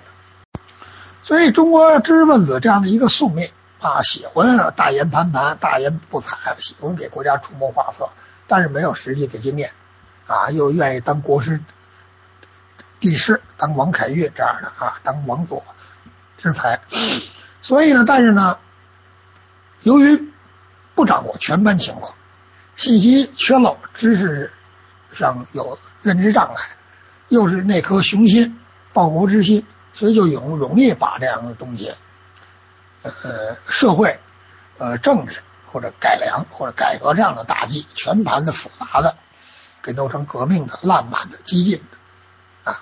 [1.21, 3.49] 所以中国知识分子这样的一个宿命。
[3.79, 8.09] 啊，喜欢大言盘盘、大言不惭，喜欢给国家出谋划策，
[8.47, 9.71] 但是没有实际的经验，
[10.27, 11.61] 啊，又愿意当国师、
[12.99, 15.63] 帝师，当王凯越这样的啊，当王佐
[16.37, 16.79] 之才。
[17.61, 18.59] 所以呢，但是呢，
[19.81, 20.31] 由于
[20.95, 22.13] 不掌握全盘情况，
[22.75, 24.51] 信息缺漏，知识
[25.07, 26.77] 上有认知障碍，
[27.29, 28.59] 又是那颗雄心、
[28.93, 31.93] 报国之心，所以就容容易把这样的东西。
[33.03, 34.19] 呃，社会、
[34.79, 35.41] 呃，政治
[35.71, 39.15] 或者改良或者改革这样的大计，全盘的、复杂的，
[39.87, 42.81] 给弄成革命的、烂漫的、激进的，啊，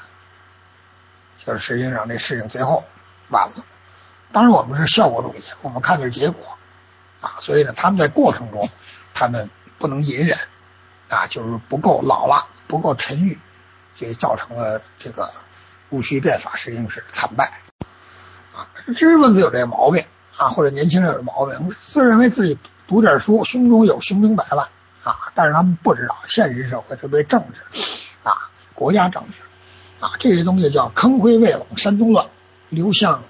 [1.38, 2.84] 就是实际上这事情最后
[3.30, 3.64] 完了。
[4.32, 6.58] 当然，我们是效果主义，我们看的是结果，
[7.22, 8.68] 啊，所以呢，他们在过程中，
[9.14, 10.36] 他们不能隐忍，
[11.08, 13.40] 啊，就是不够老了，不够沉郁，
[13.94, 15.32] 所以造成了这个
[15.92, 17.62] 戊戌变法，实际上是惨败。
[18.56, 20.04] 啊，知识分子有这个毛病
[20.38, 22.58] 啊，或者年轻人有毛病，自认为自己
[22.88, 24.70] 读点书，胸中有雄兵百万
[25.06, 27.62] 啊，但是他们不知道现实社会，特别政治
[28.24, 32.26] 啊，国家政治啊，这些东西叫坑灰未冷山东乱，
[32.70, 33.24] 流向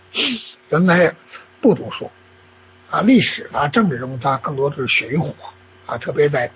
[0.69, 1.13] 原来
[1.59, 2.09] 不读书
[2.89, 5.35] 啊，历史啊，政治中它更多的是血与火
[5.85, 6.49] 啊，特别在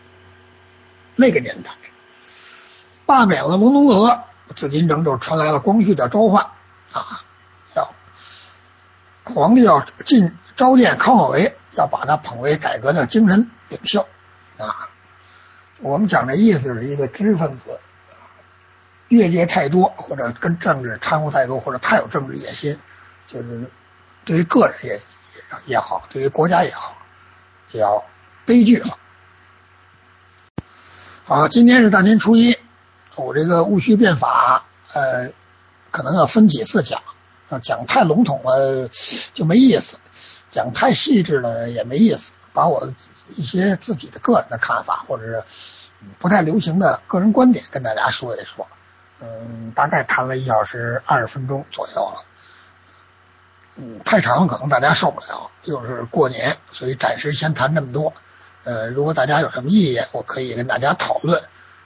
[1.18, 1.72] 那个年代，
[3.06, 4.24] 罢免了文宗阁，
[4.56, 6.46] 紫禁城就传来了光绪的召唤
[6.94, 7.26] 啊。
[7.76, 7.94] 要
[9.26, 14.08] 皇帝要进召见康有为，要把他捧为改革的精神领袖
[14.58, 14.88] 啊。
[15.82, 17.80] 我们讲这意思是一个知识分子
[19.08, 22.78] 越界太多，或者跟政治掺和太多，或者太有政治野心，
[23.26, 23.72] 就是
[24.26, 25.02] 对于个人也
[25.68, 26.98] 也好，对于国家也好，
[27.68, 28.04] 就要
[28.46, 28.98] 悲剧了。
[31.24, 32.58] 好，今天是大年初一，
[33.16, 35.32] 我这个戊戌变法，呃，
[35.92, 37.02] 可能要分几次讲。
[37.50, 38.90] 啊，讲太笼统了
[39.34, 39.98] 就没意思，
[40.50, 42.34] 讲太细致了也没意思。
[42.52, 42.92] 把我
[43.28, 45.44] 一些自己的个人的看法，或者是
[46.18, 48.68] 不太流行的个人观点跟大家说一说。
[49.22, 52.26] 嗯，大概谈了一小时二十分钟左右了。
[53.78, 55.52] 嗯，太长可能大家受不了。
[55.64, 58.14] 又是过年，所以暂时先谈这么多。
[58.64, 61.42] 呃，如果大家有什么意见，我可以跟大家讨论。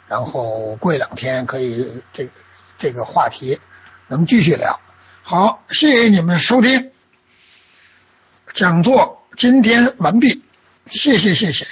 [0.07, 2.31] 然后过两天可以这个
[2.77, 3.59] 这个话题
[4.07, 4.79] 能继续聊。
[5.25, 6.91] 好，谢谢你们收听，
[8.53, 10.43] 讲座今天完毕，
[10.87, 11.65] 谢谢谢谢。